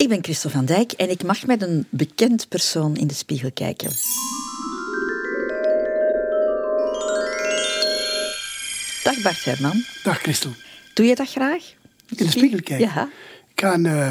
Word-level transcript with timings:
Ik 0.00 0.08
ben 0.08 0.22
Christel 0.22 0.50
van 0.50 0.64
Dijk 0.64 0.92
en 0.92 1.10
ik 1.10 1.22
mag 1.22 1.46
met 1.46 1.62
een 1.62 1.86
bekend 1.90 2.48
persoon 2.48 2.96
in 2.96 3.06
de 3.06 3.14
spiegel 3.14 3.52
kijken. 3.52 3.90
Dag 9.02 9.22
Bart 9.22 9.44
Herman. 9.44 9.84
Dag 10.02 10.18
Christel. 10.18 10.50
Doe 10.94 11.06
je 11.06 11.14
dat 11.14 11.30
graag? 11.30 11.74
In 12.16 12.24
de 12.24 12.30
spiegel 12.30 12.62
kijken? 12.62 12.88
Ja. 12.94 13.08
Ik 13.54 13.60
ga 13.60 13.74
een, 13.74 13.84
uh, 13.84 14.06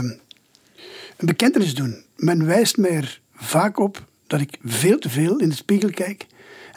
een 1.18 1.26
bekentenis 1.26 1.76
doen. 1.76 2.04
Men 2.16 2.46
wijst 2.46 2.78
mij 2.78 2.92
er 2.92 3.22
vaak 3.34 3.80
op 3.80 4.06
dat 4.28 4.42
ik 4.42 4.58
veel 4.64 5.00
te 5.00 5.10
veel 5.10 5.38
in 5.38 5.50
de 5.50 5.56
spiegel 5.56 5.90
kijk. 5.90 6.26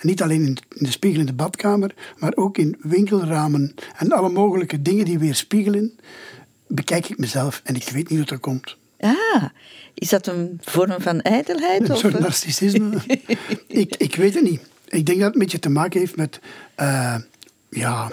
En 0.01 0.09
niet 0.09 0.23
alleen 0.23 0.45
in 0.45 0.59
de 0.69 0.91
spiegel 0.91 1.21
in 1.21 1.27
de 1.27 1.33
badkamer, 1.33 1.95
maar 2.19 2.33
ook 2.35 2.59
in 2.59 2.77
winkelramen 2.81 3.75
en 3.97 4.13
alle 4.13 4.31
mogelijke 4.31 4.83
dingen 4.83 5.05
die 5.05 5.19
weer 5.19 5.35
spiegelen, 5.35 5.99
bekijk 6.67 7.09
ik 7.09 7.19
mezelf 7.19 7.61
en 7.65 7.75
ik 7.75 7.89
weet 7.89 8.09
niet 8.09 8.19
wat 8.19 8.31
er 8.31 8.39
komt. 8.39 8.81
Ah, 9.03 9.45
is 9.95 10.09
dat 10.09 10.27
een 10.27 10.61
vorm 10.61 10.95
van 10.99 11.21
ijdelheid? 11.21 11.89
Een 11.89 11.97
soort 11.97 12.19
narcissisme? 12.19 12.91
ik, 13.67 13.97
ik 13.97 14.15
weet 14.15 14.35
het 14.35 14.45
niet. 14.45 14.61
Ik 14.89 15.07
denk 15.07 15.19
dat 15.19 15.27
het 15.27 15.35
een 15.35 15.41
beetje 15.41 15.59
te 15.59 15.69
maken 15.69 16.01
heeft 16.01 16.17
met, 16.17 16.41
uh, 16.81 17.17
ja, 17.71 18.11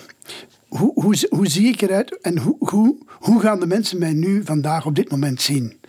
hoe, 0.68 0.92
hoe, 0.94 1.16
hoe 1.30 1.48
zie 1.48 1.68
ik 1.68 1.82
eruit 1.82 2.22
en 2.22 2.38
hoe, 2.38 2.56
hoe, 2.60 2.96
hoe 3.10 3.42
gaan 3.42 3.60
de 3.60 3.68
mensen 3.68 4.00
mij 4.00 4.14
nu 4.14 4.42
vandaag 4.46 4.86
op 4.86 4.96
dit 4.96 5.12
moment 5.12 5.42
zien? 5.42 5.80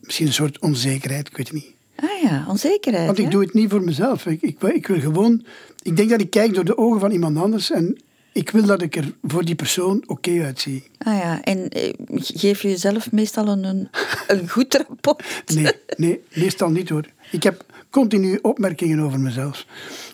Misschien 0.00 0.26
een 0.26 0.32
soort 0.32 0.60
onzekerheid, 0.60 1.28
ik 1.28 1.36
weet 1.36 1.48
het 1.48 1.56
niet. 1.56 1.74
Ah 1.96 2.22
ja, 2.22 2.44
onzekerheid. 2.48 3.06
Want 3.06 3.18
ik 3.18 3.30
doe 3.30 3.42
het 3.42 3.54
niet 3.54 3.70
voor 3.70 3.84
mezelf. 3.84 4.26
Ik, 4.26 4.42
ik, 4.42 4.62
ik, 4.62 4.86
wil 4.86 5.00
gewoon. 5.00 5.44
Ik 5.82 5.96
denk 5.96 6.10
dat 6.10 6.20
ik 6.20 6.30
kijk 6.30 6.54
door 6.54 6.64
de 6.64 6.78
ogen 6.78 7.00
van 7.00 7.10
iemand 7.10 7.38
anders 7.38 7.70
en 7.70 7.98
ik 8.36 8.50
wil 8.50 8.66
dat 8.66 8.82
ik 8.82 8.96
er 8.96 9.12
voor 9.22 9.44
die 9.44 9.54
persoon 9.54 10.02
oké 10.06 10.42
uitzie. 10.44 10.90
Ah 10.98 11.18
ja, 11.18 11.42
en 11.42 11.68
eh, 11.68 11.92
geef 12.14 12.62
je 12.62 12.68
jezelf 12.68 13.12
meestal 13.12 13.48
een, 13.48 13.88
een 14.26 14.48
goed 14.48 14.74
rapport? 14.74 15.42
nee, 15.54 15.72
nee, 15.96 16.22
meestal 16.34 16.70
niet 16.70 16.88
hoor. 16.88 17.04
Ik 17.30 17.42
heb 17.42 17.64
continu 17.90 18.38
opmerkingen 18.42 19.00
over 19.00 19.20
mezelf. 19.20 19.66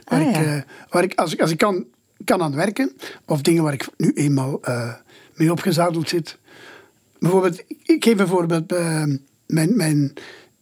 Waar, 0.04 0.20
ah, 0.20 0.28
ik, 0.28 0.46
uh, 0.46 0.60
waar 0.90 1.02
ik, 1.02 1.14
als 1.14 1.32
ik, 1.32 1.40
als 1.40 1.50
ik 1.50 1.58
kan, 1.58 1.84
kan 2.24 2.42
aan 2.42 2.54
werken, 2.54 2.92
of 3.26 3.40
dingen 3.40 3.62
waar 3.62 3.72
ik 3.72 3.88
nu 3.96 4.12
eenmaal 4.12 4.60
uh, 4.68 4.94
mee 5.34 5.52
opgezadeld 5.52 6.08
zit. 6.08 6.38
Bijvoorbeeld, 7.18 7.64
ik 7.82 8.04
geef 8.04 8.18
een 8.18 8.28
voorbeeld. 8.28 8.72
Uh, 8.72 9.04
mijn, 9.46 9.76
mijn, 9.76 10.12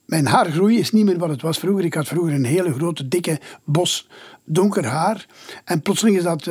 mijn 0.04 0.26
haargroei 0.26 0.78
is 0.78 0.92
niet 0.92 1.04
meer 1.04 1.18
wat 1.18 1.28
het 1.28 1.42
was 1.42 1.58
vroeger. 1.58 1.84
Ik 1.84 1.94
had 1.94 2.08
vroeger 2.08 2.34
een 2.34 2.44
hele 2.44 2.72
grote, 2.72 3.08
dikke 3.08 3.40
bos 3.64 4.08
donker 4.44 4.86
haar. 4.86 5.26
En 5.64 5.82
plotseling 5.82 6.16
is 6.16 6.22
dat 6.22 6.48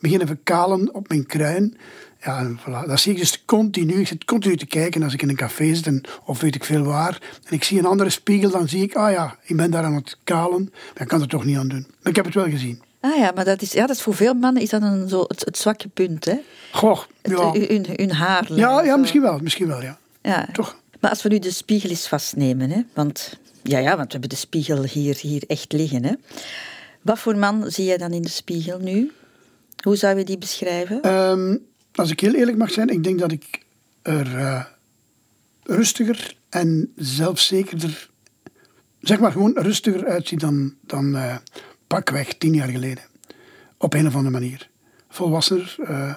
beginnen 0.00 0.26
verkalen 0.26 0.94
op 0.94 1.08
mijn 1.08 1.26
kruin. 1.26 1.76
Ja, 2.20 2.38
en 2.38 2.58
voilà. 2.60 2.86
Dat 2.86 3.00
zie 3.00 3.12
ik 3.12 3.18
dus 3.18 3.44
continu. 3.44 4.00
Ik 4.00 4.06
zit 4.06 4.24
continu 4.24 4.56
te 4.56 4.66
kijken 4.66 5.02
als 5.02 5.12
ik 5.12 5.22
in 5.22 5.28
een 5.28 5.36
café 5.36 5.74
zit 5.74 5.86
en, 5.86 6.02
of 6.24 6.40
weet 6.40 6.54
ik 6.54 6.64
veel 6.64 6.82
waar. 6.82 7.18
En 7.44 7.54
ik 7.54 7.64
zie 7.64 7.78
een 7.78 7.86
andere 7.86 8.10
spiegel, 8.10 8.50
dan 8.50 8.68
zie 8.68 8.82
ik, 8.82 8.94
ah 8.94 9.12
ja, 9.12 9.36
ik 9.42 9.56
ben 9.56 9.70
daar 9.70 9.84
aan 9.84 9.94
het 9.94 10.16
kalen. 10.24 10.70
Maar 10.72 11.02
ik 11.02 11.08
kan 11.08 11.20
er 11.20 11.28
toch 11.28 11.44
niet 11.44 11.56
aan 11.56 11.68
doen. 11.68 11.86
Maar 11.88 12.10
ik 12.10 12.16
heb 12.16 12.24
het 12.24 12.34
wel 12.34 12.48
gezien. 12.48 12.82
Ah 13.00 13.16
ja, 13.16 13.32
maar 13.34 13.44
dat 13.44 13.62
is, 13.62 13.72
ja, 13.72 13.86
dat 13.86 13.96
is 13.96 14.02
voor 14.02 14.14
veel 14.14 14.34
mannen 14.34 14.62
is 14.62 14.68
dat 14.68 14.82
een, 14.82 15.08
zo 15.08 15.24
het, 15.28 15.44
het 15.44 15.58
zwakke 15.58 15.88
punt, 15.88 16.24
hè? 16.24 16.36
Goh, 16.72 17.00
ja. 17.22 17.52
Het, 17.52 17.68
hun, 17.68 17.86
hun 17.96 18.12
haar. 18.12 18.52
Ja, 18.52 18.82
ja 18.82 18.96
misschien 18.96 19.22
wel, 19.22 19.38
misschien 19.38 19.66
wel, 19.66 19.82
ja. 19.82 19.98
ja. 20.22 20.48
Toch? 20.52 20.76
Maar 21.00 21.10
als 21.10 21.22
we 21.22 21.28
nu 21.28 21.38
de 21.38 21.50
spiegel 21.50 21.90
eens 21.90 22.08
vastnemen, 22.08 22.70
hè, 22.70 22.82
want, 22.94 23.38
ja, 23.62 23.78
ja, 23.78 23.96
want 23.96 24.04
we 24.04 24.10
hebben 24.10 24.28
de 24.28 24.36
spiegel 24.36 24.84
hier, 24.84 25.16
hier 25.16 25.42
echt 25.46 25.72
liggen. 25.72 26.04
Hè. 26.04 26.12
Wat 27.02 27.18
voor 27.18 27.36
man 27.36 27.70
zie 27.70 27.84
je 27.84 27.98
dan 27.98 28.12
in 28.12 28.22
de 28.22 28.28
spiegel 28.28 28.78
nu? 28.78 29.12
Hoe 29.82 29.96
zou 29.96 30.18
je 30.18 30.24
die 30.24 30.38
beschrijven? 30.38 31.14
Um, 31.14 31.66
als 31.94 32.10
ik 32.10 32.20
heel 32.20 32.34
eerlijk 32.34 32.56
mag 32.56 32.70
zijn, 32.70 32.88
ik 32.88 33.04
denk 33.04 33.18
dat 33.18 33.32
ik 33.32 33.64
er 34.02 34.26
uh, 34.26 34.64
rustiger 35.62 36.36
en 36.48 36.92
zelfzekerder, 36.96 38.10
zeg 39.00 39.18
maar 39.18 39.32
gewoon 39.32 39.58
rustiger 39.58 40.06
uitzie 40.06 40.38
dan, 40.38 40.74
dan 40.80 41.14
uh, 41.14 41.36
pakweg 41.86 42.34
tien 42.34 42.54
jaar 42.54 42.68
geleden. 42.68 43.04
Op 43.78 43.94
een 43.94 44.06
of 44.06 44.14
andere 44.14 44.40
manier. 44.40 44.70
Volwassener, 45.08 45.76
uh, 45.80 46.14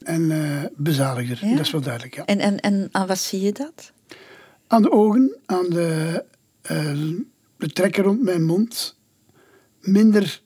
en 0.00 0.70
bezadigder. 0.76 1.48
Ja? 1.48 1.56
Dat 1.56 1.66
is 1.66 1.72
wel 1.72 1.80
duidelijk, 1.80 2.14
ja. 2.14 2.24
En, 2.24 2.38
en, 2.38 2.60
en 2.60 2.88
aan 2.90 3.06
wat 3.06 3.18
zie 3.18 3.40
je 3.40 3.52
dat? 3.52 3.92
Aan 4.66 4.82
de 4.82 4.90
ogen, 4.90 5.36
aan 5.46 5.70
de, 5.70 6.24
de 7.56 7.68
trekken 7.72 8.02
rond 8.02 8.22
mijn 8.22 8.44
mond. 8.44 8.98
Minder, 9.80 10.42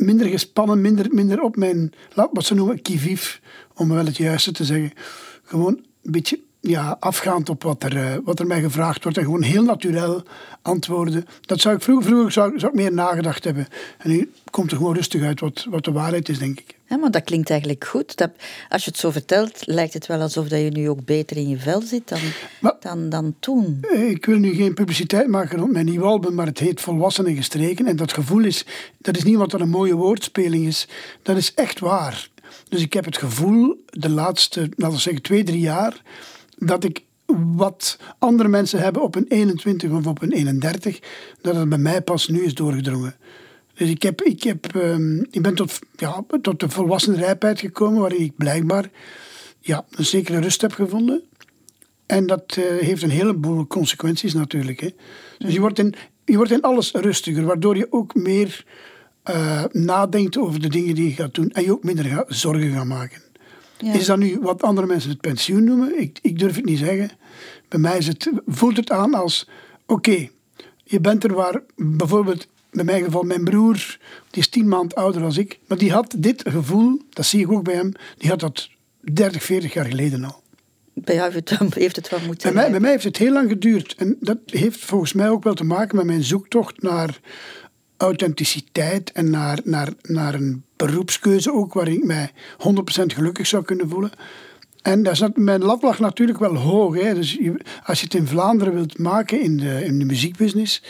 minder 0.00 0.26
gespannen, 0.26 0.80
minder, 0.80 1.06
minder 1.10 1.40
op 1.40 1.56
mijn, 1.56 1.92
wat 2.14 2.44
ze 2.44 2.54
noemen, 2.54 2.82
kivief, 2.82 3.40
om 3.74 3.88
wel 3.88 4.04
het 4.04 4.16
juiste 4.16 4.52
te 4.52 4.64
zeggen. 4.64 4.92
Gewoon 5.42 5.80
een 6.02 6.12
beetje 6.12 6.40
ja, 6.60 6.96
afgaand 7.00 7.48
op 7.48 7.62
wat 7.62 7.82
er, 7.82 7.96
uh, 7.96 8.14
wat 8.24 8.38
er 8.38 8.46
mij 8.46 8.60
gevraagd 8.60 9.02
wordt 9.02 9.18
en 9.18 9.24
gewoon 9.24 9.42
heel 9.42 9.62
natuurlijk 9.64 10.22
antwoorden. 10.62 11.26
Dat 11.40 11.60
zou 11.60 11.74
ik 11.74 11.82
vroeger, 11.82 12.06
vroeger 12.06 12.32
zou, 12.32 12.58
zou 12.58 12.72
ik 12.72 12.78
meer 12.78 12.92
nagedacht 12.92 13.44
hebben. 13.44 13.66
En 13.98 14.10
nu 14.10 14.32
komt 14.50 14.70
er 14.70 14.76
gewoon 14.76 14.94
rustig 14.94 15.22
uit 15.22 15.40
wat, 15.40 15.66
wat 15.70 15.84
de 15.84 15.92
waarheid 15.92 16.28
is, 16.28 16.38
denk 16.38 16.60
ik. 16.60 16.78
Ja, 16.88 16.96
maar 16.96 17.10
dat 17.10 17.24
klinkt 17.24 17.50
eigenlijk 17.50 17.84
goed. 17.84 18.16
Dat, 18.16 18.30
als 18.68 18.84
je 18.84 18.90
het 18.90 18.98
zo 18.98 19.10
vertelt, 19.10 19.62
lijkt 19.66 19.94
het 19.94 20.06
wel 20.06 20.20
alsof 20.20 20.48
dat 20.48 20.60
je 20.60 20.70
nu 20.70 20.88
ook 20.88 21.04
beter 21.04 21.36
in 21.36 21.48
je 21.48 21.58
vel 21.58 21.80
zit 21.82 22.08
dan, 22.08 22.18
maar, 22.60 22.76
dan, 22.80 23.08
dan 23.08 23.34
toen. 23.40 23.80
Ik 23.90 24.26
wil 24.26 24.38
nu 24.38 24.54
geen 24.54 24.74
publiciteit 24.74 25.28
maken 25.28 25.58
rond 25.58 25.72
mijn 25.72 25.84
nieuwe 25.84 26.06
album, 26.06 26.34
maar 26.34 26.46
het 26.46 26.58
heet 26.58 26.80
Volwassenen 26.80 27.36
gestreken. 27.36 27.86
En 27.86 27.96
dat 27.96 28.12
gevoel 28.12 28.44
is, 28.44 28.66
dat 28.98 29.16
is 29.16 29.24
niet 29.24 29.36
wat 29.36 29.52
er 29.52 29.60
een 29.60 29.68
mooie 29.68 29.94
woordspeling 29.94 30.66
is. 30.66 30.88
Dat 31.22 31.36
is 31.36 31.54
echt 31.54 31.80
waar. 31.80 32.28
Dus 32.68 32.82
ik 32.82 32.92
heb 32.92 33.04
het 33.04 33.18
gevoel, 33.18 33.84
de 33.86 34.10
laatste, 34.10 34.60
laten 34.60 34.96
we 34.96 35.02
zeggen, 35.02 35.22
twee, 35.22 35.42
drie 35.42 35.60
jaar, 35.60 36.02
dat 36.60 36.84
ik 36.84 37.02
wat 37.56 37.98
andere 38.18 38.48
mensen 38.48 38.80
hebben 38.80 39.02
op 39.02 39.14
een 39.14 39.26
21 39.28 39.90
of 39.90 40.06
op 40.06 40.22
een 40.22 40.32
31, 40.32 41.00
dat 41.40 41.56
het 41.56 41.68
bij 41.68 41.78
mij 41.78 42.02
pas 42.02 42.28
nu 42.28 42.44
is 42.44 42.54
doorgedrongen. 42.54 43.16
Dus 43.74 43.88
ik, 43.88 44.02
heb, 44.02 44.22
ik, 44.22 44.42
heb, 44.42 44.74
um, 44.74 45.26
ik 45.30 45.42
ben 45.42 45.54
tot, 45.54 45.78
ja, 45.96 46.24
tot 46.42 46.60
de 46.60 46.68
volwassen 46.68 47.16
rijpheid 47.16 47.60
gekomen, 47.60 48.00
waarin 48.00 48.20
ik 48.20 48.36
blijkbaar 48.36 48.90
ja, 49.60 49.84
een 49.90 50.04
zekere 50.04 50.40
rust 50.40 50.60
heb 50.60 50.72
gevonden. 50.72 51.22
En 52.06 52.26
dat 52.26 52.56
uh, 52.58 52.64
heeft 52.64 53.02
een 53.02 53.10
heleboel 53.10 53.66
consequenties 53.66 54.34
natuurlijk. 54.34 54.80
Hè. 54.80 54.88
Dus 55.38 55.52
je 55.52 55.60
wordt, 55.60 55.78
in, 55.78 55.94
je 56.24 56.36
wordt 56.36 56.62
alles 56.62 56.92
rustiger, 56.92 57.44
waardoor 57.44 57.76
je 57.76 57.86
ook 57.90 58.14
meer 58.14 58.64
uh, 59.30 59.64
nadenkt 59.72 60.38
over 60.38 60.60
de 60.60 60.68
dingen 60.68 60.94
die 60.94 61.08
je 61.08 61.14
gaat 61.14 61.34
doen 61.34 61.50
en 61.50 61.62
je 61.62 61.72
ook 61.72 61.84
minder 61.84 62.24
zorgen 62.26 62.72
gaat 62.72 62.84
maken. 62.84 63.22
Ja. 63.80 63.92
Is 63.92 64.06
dat 64.06 64.18
nu 64.18 64.38
wat 64.40 64.62
andere 64.62 64.86
mensen 64.86 65.10
het 65.10 65.20
pensioen 65.20 65.64
noemen? 65.64 66.00
Ik, 66.00 66.18
ik 66.22 66.38
durf 66.38 66.56
het 66.56 66.64
niet 66.64 66.78
zeggen. 66.78 67.10
Bij 67.68 67.78
mij 67.78 67.98
is 67.98 68.06
het, 68.06 68.30
voelt 68.46 68.76
het 68.76 68.90
aan 68.90 69.14
als: 69.14 69.48
oké, 69.86 70.28
je 70.84 71.00
bent 71.00 71.24
er 71.24 71.34
waar 71.34 71.62
bijvoorbeeld 71.76 72.46
bij 72.70 72.84
mijn 72.84 73.04
geval 73.04 73.22
mijn 73.22 73.44
broer, 73.44 73.98
die 74.30 74.42
is 74.42 74.48
tien 74.48 74.68
maanden 74.68 74.96
ouder 74.96 75.20
dan 75.20 75.36
ik, 75.36 75.58
maar 75.66 75.78
die 75.78 75.92
had 75.92 76.14
dit 76.18 76.42
gevoel, 76.48 77.00
dat 77.10 77.26
zie 77.26 77.40
ik 77.40 77.52
ook 77.52 77.64
bij 77.64 77.74
hem, 77.74 77.92
die 78.18 78.30
had 78.30 78.40
dat 78.40 78.68
30, 79.00 79.42
40 79.42 79.72
jaar 79.72 79.84
geleden 79.84 80.24
al. 80.24 80.42
Bij 80.94 81.14
jou 81.14 81.32
heeft 81.32 81.50
het, 81.50 81.74
heeft 81.74 81.96
het 81.96 82.08
wel 82.08 82.20
moeten 82.26 82.52
bij 82.52 82.62
mij, 82.62 82.70
bij 82.70 82.80
mij 82.80 82.90
heeft 82.90 83.04
het 83.04 83.16
heel 83.16 83.32
lang 83.32 83.48
geduurd. 83.48 83.94
En 83.94 84.16
dat 84.20 84.38
heeft 84.44 84.84
volgens 84.84 85.12
mij 85.12 85.28
ook 85.28 85.44
wel 85.44 85.54
te 85.54 85.64
maken 85.64 85.96
met 85.96 86.06
mijn 86.06 86.24
zoektocht 86.24 86.82
naar 86.82 87.20
authenticiteit 88.00 89.12
en 89.12 89.30
naar, 89.30 89.58
naar, 89.64 89.88
naar 90.02 90.34
een 90.34 90.64
beroepskeuze 90.76 91.52
ook, 91.52 91.72
waarin 91.72 91.94
ik 91.94 92.04
mij 92.04 92.30
100% 92.30 92.34
gelukkig 93.06 93.46
zou 93.46 93.64
kunnen 93.64 93.88
voelen. 93.88 94.10
En 94.82 95.02
daar 95.02 95.16
zat, 95.16 95.36
mijn 95.36 95.62
lat 95.62 95.82
lag 95.82 95.98
natuurlijk 95.98 96.38
wel 96.38 96.56
hoog. 96.56 96.94
Hè. 96.94 97.14
Dus 97.14 97.38
als 97.84 97.98
je 97.98 98.04
het 98.04 98.14
in 98.14 98.26
Vlaanderen 98.26 98.74
wilt 98.74 98.98
maken 98.98 99.40
in 99.40 99.56
de, 99.56 99.84
in 99.84 99.98
de 99.98 100.04
muziekbusiness, 100.04 100.82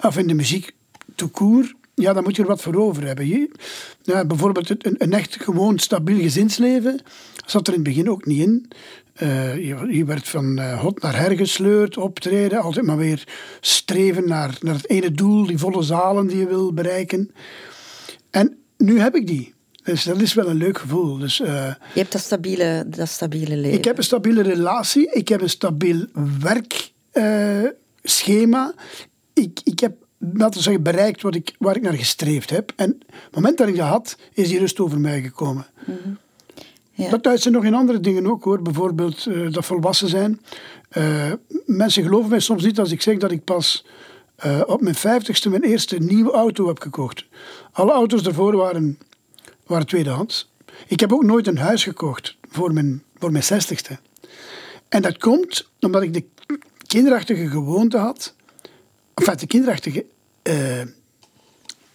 of 0.00 0.18
in 0.18 0.26
de 0.26 0.34
muziek 0.34 0.72
toekoer, 1.14 1.74
ja, 1.94 2.12
dan 2.12 2.22
moet 2.22 2.36
je 2.36 2.42
er 2.42 2.48
wat 2.48 2.62
voor 2.62 2.74
over 2.74 3.06
hebben. 3.06 3.26
Je, 3.26 3.50
ja, 4.02 4.24
bijvoorbeeld 4.24 4.86
een, 4.86 4.94
een, 4.98 5.12
echt 5.12 5.42
gewoon 5.42 5.78
stabiel 5.78 6.18
gezinsleven 6.18 7.00
zat 7.46 7.66
er 7.66 7.72
in 7.74 7.80
het 7.80 7.88
begin 7.88 8.10
ook 8.10 8.26
niet 8.26 8.40
in. 8.40 8.68
Uh, 9.22 9.54
je, 9.54 9.86
je, 9.90 10.04
werd 10.04 10.28
van 10.28 10.58
uh, 10.58 10.80
hot 10.80 11.02
naar 11.02 11.16
her 11.16 11.36
gesleurd, 11.36 11.96
optreden, 11.96 12.60
altijd 12.60 12.86
maar 12.86 12.96
weer 12.96 13.24
streven 13.60 14.28
naar, 14.28 14.56
naar 14.60 14.74
het 14.74 14.88
ene 14.88 15.12
doel, 15.12 15.46
die 15.46 15.58
volle 15.58 15.82
zalen 15.82 16.26
die 16.26 16.36
je 16.36 16.46
wil 16.46 16.72
bereiken. 16.72 17.30
En 18.30 18.56
nu 18.76 19.00
heb 19.00 19.14
ik 19.14 19.26
die. 19.26 19.54
Dus 19.82 20.04
dat 20.04 20.20
is 20.20 20.34
wel 20.34 20.48
een 20.48 20.56
leuk 20.56 20.78
gevoel. 20.78 21.18
Dus, 21.18 21.40
uh, 21.40 21.46
je 21.92 22.00
hebt 22.00 22.12
dat 22.12 22.20
stabiele, 22.20 22.84
dat 22.86 23.08
stabiele 23.08 23.56
leven. 23.56 23.78
Ik 23.78 23.84
heb 23.84 23.98
een 23.98 24.04
stabiele 24.04 24.42
relatie, 24.42 25.10
ik 25.12 25.28
heb 25.28 25.40
een 25.40 25.50
stabiel 25.50 26.06
werkschema. 28.02 28.74
ik, 29.32 29.60
ik 29.64 29.80
heb 29.80 29.92
laten 30.18 30.56
we 30.56 30.62
zeggen, 30.62 30.82
bereikt 30.82 31.22
wat 31.22 31.34
ik, 31.34 31.54
waar 31.58 31.76
ik 31.76 31.82
naar 31.82 31.92
gestreefd 31.92 32.50
heb. 32.50 32.72
En 32.76 32.90
op 32.90 33.10
het 33.24 33.34
moment 33.34 33.58
dat 33.58 33.68
ik 33.68 33.76
dat 33.76 33.88
had, 33.88 34.16
is 34.32 34.48
die 34.48 34.58
rust 34.58 34.80
over 34.80 35.00
mij 35.00 35.22
gekomen. 35.22 35.66
Mm 35.86 35.96
-hmm. 36.02 36.18
Dat 36.96 37.22
thuis 37.22 37.42
zijn 37.42 37.54
nog 37.54 37.64
in 37.64 37.74
andere 37.74 38.00
dingen 38.00 38.26
ook 38.26 38.44
hoor. 38.44 38.62
Bijvoorbeeld 38.62 39.26
uh, 39.26 39.52
dat 39.52 39.64
volwassen 39.64 40.08
zijn. 40.08 40.40
Uh, 40.92 41.32
mensen 41.66 42.02
geloven 42.02 42.30
mij 42.30 42.40
soms 42.40 42.64
niet 42.64 42.78
als 42.78 42.92
ik 42.92 43.02
zeg 43.02 43.16
dat 43.16 43.30
ik 43.30 43.44
pas 43.44 43.86
uh, 44.46 44.60
op 44.66 44.80
mijn 44.80 44.94
vijftigste 44.94 45.50
mijn 45.50 45.62
eerste 45.62 45.96
nieuwe 45.96 46.32
auto 46.32 46.66
heb 46.66 46.80
gekocht. 46.80 47.26
Alle 47.72 47.92
auto's 47.92 48.22
daarvoor 48.22 48.56
waren, 48.56 48.98
waren 49.66 49.86
tweedehands. 49.86 50.52
Ik 50.86 51.00
heb 51.00 51.12
ook 51.12 51.24
nooit 51.24 51.46
een 51.46 51.58
huis 51.58 51.82
gekocht 51.82 52.36
voor 52.50 52.72
mijn, 52.72 53.02
voor 53.18 53.32
mijn 53.32 53.44
zestigste. 53.44 53.98
En 54.88 55.02
dat 55.02 55.18
komt 55.18 55.70
omdat 55.80 56.02
ik 56.02 56.14
de 56.14 56.24
kinderachtige 56.86 57.48
gewoonte 57.48 57.96
had, 57.96 58.34
of 59.14 59.24
de 59.24 59.46
kinderachtige 59.46 60.04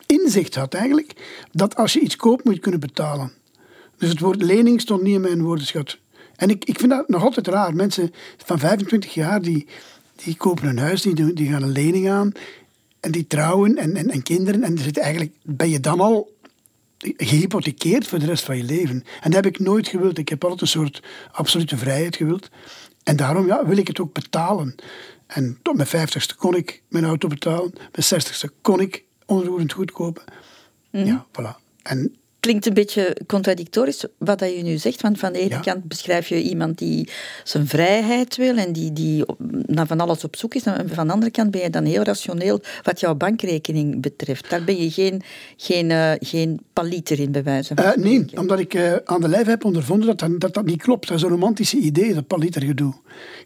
inzicht 0.05 0.55
had 0.55 0.73
eigenlijk, 0.73 1.13
dat 1.51 1.75
als 1.75 1.93
je 1.93 1.99
iets 1.99 2.15
koopt 2.15 2.43
moet 2.43 2.53
je 2.53 2.59
kunnen 2.59 2.79
betalen. 2.79 3.31
Dus 4.01 4.09
het 4.09 4.19
woord 4.19 4.41
lening 4.41 4.81
stond 4.81 5.01
niet 5.01 5.15
in 5.15 5.21
mijn 5.21 5.41
woordenschat. 5.41 5.97
En 6.35 6.49
ik, 6.49 6.65
ik 6.65 6.79
vind 6.79 6.91
dat 6.91 7.09
nog 7.09 7.23
altijd 7.23 7.47
raar. 7.47 7.75
Mensen 7.75 8.13
van 8.37 8.59
25 8.59 9.13
jaar 9.13 9.41
die, 9.41 9.67
die 10.15 10.35
kopen 10.35 10.67
een 10.67 10.77
huis, 10.77 11.01
die, 11.01 11.33
die 11.33 11.49
gaan 11.49 11.63
een 11.63 11.71
lening 11.71 12.09
aan 12.09 12.31
en 12.99 13.11
die 13.11 13.27
trouwen 13.27 13.77
en, 13.77 13.95
en, 13.95 14.09
en 14.09 14.23
kinderen. 14.23 14.63
En 14.63 14.77
zit 14.77 14.97
eigenlijk, 14.97 15.35
ben 15.43 15.69
je 15.69 15.79
dan 15.79 15.99
al 15.99 16.35
gehypothekeerd 16.97 18.07
voor 18.07 18.19
de 18.19 18.25
rest 18.25 18.43
van 18.43 18.57
je 18.57 18.63
leven. 18.63 19.03
En 19.21 19.31
dat 19.31 19.43
heb 19.43 19.53
ik 19.53 19.59
nooit 19.59 19.87
gewild. 19.87 20.17
Ik 20.17 20.29
heb 20.29 20.43
altijd 20.43 20.61
een 20.61 20.67
soort 20.67 21.03
absolute 21.31 21.77
vrijheid 21.77 22.15
gewild. 22.15 22.49
En 23.03 23.15
daarom 23.15 23.47
ja, 23.47 23.65
wil 23.65 23.77
ik 23.77 23.87
het 23.87 23.99
ook 23.99 24.13
betalen. 24.13 24.75
En 25.27 25.59
tot 25.61 25.75
mijn 25.75 25.87
vijftigste 25.87 26.35
kon 26.35 26.55
ik 26.55 26.81
mijn 26.87 27.05
auto 27.05 27.27
betalen. 27.27 27.71
Mijn 27.73 27.91
zestigste 28.03 28.51
kon 28.61 28.79
ik 28.79 29.03
onroerend 29.25 29.71
goed 29.71 29.91
kopen. 29.91 30.23
Mhm. 30.91 31.05
Ja, 31.05 31.25
voilà. 31.31 31.59
En 31.83 32.15
klinkt 32.41 32.65
een 32.65 32.73
beetje 32.73 33.17
contradictorisch 33.27 34.05
wat 34.17 34.39
dat 34.39 34.55
je 34.55 34.63
nu 34.63 34.77
zegt. 34.77 35.01
Want 35.01 35.19
van 35.19 35.33
de 35.33 35.39
ene 35.39 35.59
kant 35.59 35.83
beschrijf 35.83 36.27
je 36.27 36.41
iemand 36.41 36.77
die 36.77 37.09
zijn 37.43 37.67
vrijheid 37.67 38.35
wil 38.35 38.57
en 38.57 38.73
die, 38.73 38.93
die 38.93 39.25
naar 39.65 39.87
van 39.87 39.99
alles 39.99 40.23
op 40.23 40.35
zoek 40.35 40.53
is. 40.53 40.63
En 40.63 40.89
van 40.89 41.07
de 41.07 41.13
andere 41.13 41.31
kant 41.31 41.51
ben 41.51 41.61
je 41.61 41.69
dan 41.69 41.85
heel 41.85 42.03
rationeel 42.03 42.61
wat 42.83 42.99
jouw 42.99 43.15
bankrekening 43.15 44.01
betreft. 44.01 44.49
Daar 44.49 44.63
ben 44.63 44.83
je 44.83 44.91
geen, 44.91 45.21
geen, 45.57 45.89
uh, 45.89 46.11
geen 46.19 46.59
paliter 46.73 47.19
in, 47.19 47.31
bij 47.31 47.43
wijze 47.43 47.75
van 47.75 47.85
uh, 47.85 47.95
Nee, 47.95 48.25
omdat 48.35 48.59
ik 48.59 48.73
uh, 48.73 48.95
aan 49.03 49.21
de 49.21 49.27
lijf 49.27 49.45
heb 49.45 49.65
ondervonden 49.65 50.07
dat 50.07 50.19
dat, 50.19 50.39
dat 50.39 50.53
dat, 50.53 50.65
niet 50.65 50.81
klopt. 50.81 51.07
Dat 51.07 51.17
is 51.17 51.23
een 51.23 51.29
romantische 51.29 51.77
idee, 51.77 52.13
dat 52.13 52.27
palitergedoe. 52.27 52.93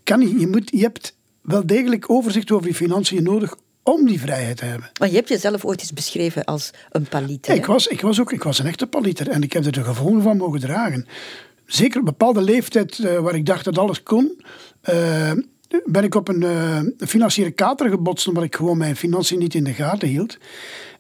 Kan 0.04 0.20
niet. 0.20 0.40
Je, 0.40 0.48
moet, 0.48 0.70
je 0.72 0.82
hebt 0.82 1.16
wel 1.42 1.66
degelijk 1.66 2.10
overzicht 2.10 2.52
over 2.52 2.68
je 2.68 2.76
financiën 2.76 3.24
nodig 3.24 3.56
om 3.86 4.06
die 4.06 4.20
vrijheid 4.20 4.58
te 4.58 4.66
hebben. 4.66 4.90
Maar 5.00 5.10
je 5.10 5.16
hebt 5.16 5.30
jezelf 5.30 5.66
ooit 5.66 5.80
eens 5.80 5.94
beschreven 5.94 6.44
als 6.44 6.72
een 6.92 7.08
paliter. 7.08 7.56
ik, 7.56 7.66
was, 7.66 7.88
ik, 7.88 8.02
was 8.02 8.20
ook, 8.20 8.32
ik 8.32 8.44
was 8.44 8.60
een 8.60 8.66
echte 8.66 8.88
paliter 8.88 9.30
en 9.30 9.44
ik 9.44 9.54
heb 9.54 9.66
er 9.66 9.72
de 9.72 9.84
gevolgen 9.84 10.22
van 10.22 10.38
mogen 10.38 10.60
dragen. 10.60 11.08
Zeker 11.66 12.00
op 12.00 12.08
een 12.08 12.18
bepaalde 12.18 12.42
leeftijd 12.42 12.98
uh, 12.98 13.20
waar 13.20 13.36
ik 13.36 13.46
dacht 13.46 13.66
dat 13.66 13.78
alles 13.78 14.04
kon, 14.04 14.42
uh, 14.90 15.32
ben 15.86 16.04
ik 16.04 16.16
op 16.16 16.28
een 16.28 16.42
uh, 16.42 16.80
financiële 17.08 17.52
kater 17.52 17.90
gebotst 17.90 18.28
omdat 18.28 18.44
ik 18.44 18.56
gewoon 18.56 18.78
mijn 18.78 18.96
financiën 18.96 19.40
niet 19.40 19.54
in 19.54 19.64
de 19.64 19.74
gaten 19.74 20.08
hield. 20.08 20.38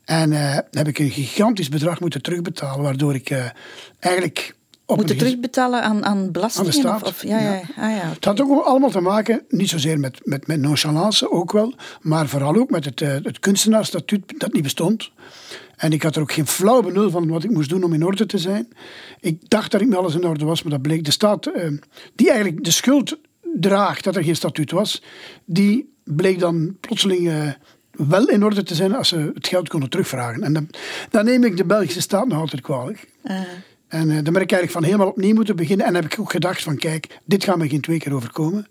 En 0.03 0.31
heb 0.71 0.87
ik 0.87 0.99
een 0.99 1.09
gigantisch 1.09 1.69
bedrag 1.69 1.99
moeten 1.99 2.21
terugbetalen, 2.21 2.83
waardoor 2.83 3.15
ik 3.15 3.53
eigenlijk 3.99 4.55
Moeten 4.87 5.17
terugbetalen 5.17 5.83
aan, 5.83 6.05
aan 6.05 6.31
belastingen? 6.31 6.73
Aan 6.73 6.79
staat. 6.79 7.03
Of, 7.03 7.23
ja, 7.23 7.39
ja. 7.39 7.53
Ah, 7.53 7.65
ja 7.75 8.09
Het 8.13 8.25
had 8.25 8.41
ook 8.41 8.65
allemaal 8.65 8.89
te 8.89 8.99
maken, 8.99 9.45
niet 9.49 9.69
zozeer 9.69 9.99
met, 9.99 10.19
met, 10.23 10.47
met 10.47 10.59
nonchalance, 10.59 11.31
ook 11.31 11.51
wel, 11.51 11.73
maar 12.01 12.27
vooral 12.27 12.55
ook 12.55 12.69
met 12.69 12.85
het, 12.85 13.01
uh, 13.01 13.09
het 13.09 13.39
kunstenaarsstatuut 13.39 14.39
dat 14.39 14.53
niet 14.53 14.63
bestond. 14.63 15.11
En 15.75 15.91
ik 15.91 16.03
had 16.03 16.15
er 16.15 16.21
ook 16.21 16.31
geen 16.31 16.47
flauw 16.47 16.81
benul 16.81 17.09
van 17.09 17.27
wat 17.27 17.43
ik 17.43 17.51
moest 17.51 17.69
doen 17.69 17.83
om 17.83 17.93
in 17.93 18.05
orde 18.05 18.25
te 18.25 18.37
zijn. 18.37 18.67
Ik 19.19 19.49
dacht 19.49 19.71
dat 19.71 19.81
ik 19.81 19.87
met 19.87 19.97
alles 19.97 20.15
in 20.15 20.25
orde 20.25 20.45
was, 20.45 20.63
maar 20.63 20.71
dat 20.71 20.81
bleek 20.81 21.03
de 21.03 21.11
staat, 21.11 21.47
uh, 21.47 21.71
die 22.15 22.29
eigenlijk 22.29 22.63
de 22.63 22.71
schuld 22.71 23.17
draagt 23.53 24.03
dat 24.03 24.15
er 24.15 24.23
geen 24.23 24.35
statuut 24.35 24.71
was, 24.71 25.03
die 25.45 25.93
bleek 26.03 26.39
dan 26.39 26.77
plotseling 26.79 27.27
uh, 27.27 27.49
wel 27.91 28.27
in 28.27 28.43
orde 28.43 28.63
te 28.63 28.75
zijn 28.75 28.95
als 28.95 29.07
ze 29.07 29.31
het 29.33 29.47
geld 29.47 29.69
konden 29.69 29.89
terugvragen. 29.89 30.43
En 30.43 30.53
dan, 30.53 30.69
dan 31.09 31.25
neem 31.25 31.43
ik 31.43 31.57
de 31.57 31.65
Belgische 31.65 32.01
staat 32.01 32.27
nog 32.27 32.39
altijd 32.39 32.61
kwalijk. 32.61 33.07
En 33.87 34.09
uh, 34.09 34.13
dan 34.13 34.33
ben 34.33 34.41
ik 34.41 34.51
eigenlijk 34.51 34.71
van 34.71 34.83
helemaal 34.83 35.07
opnieuw 35.07 35.33
moeten 35.33 35.55
beginnen. 35.55 35.85
En 35.85 35.95
heb 35.95 36.05
ik 36.05 36.19
ook 36.19 36.31
gedacht 36.31 36.63
van 36.63 36.77
kijk, 36.77 37.19
dit 37.25 37.43
gaat 37.43 37.57
me 37.57 37.69
geen 37.69 37.81
twee 37.81 37.99
keer 37.99 38.13
overkomen. 38.13 38.67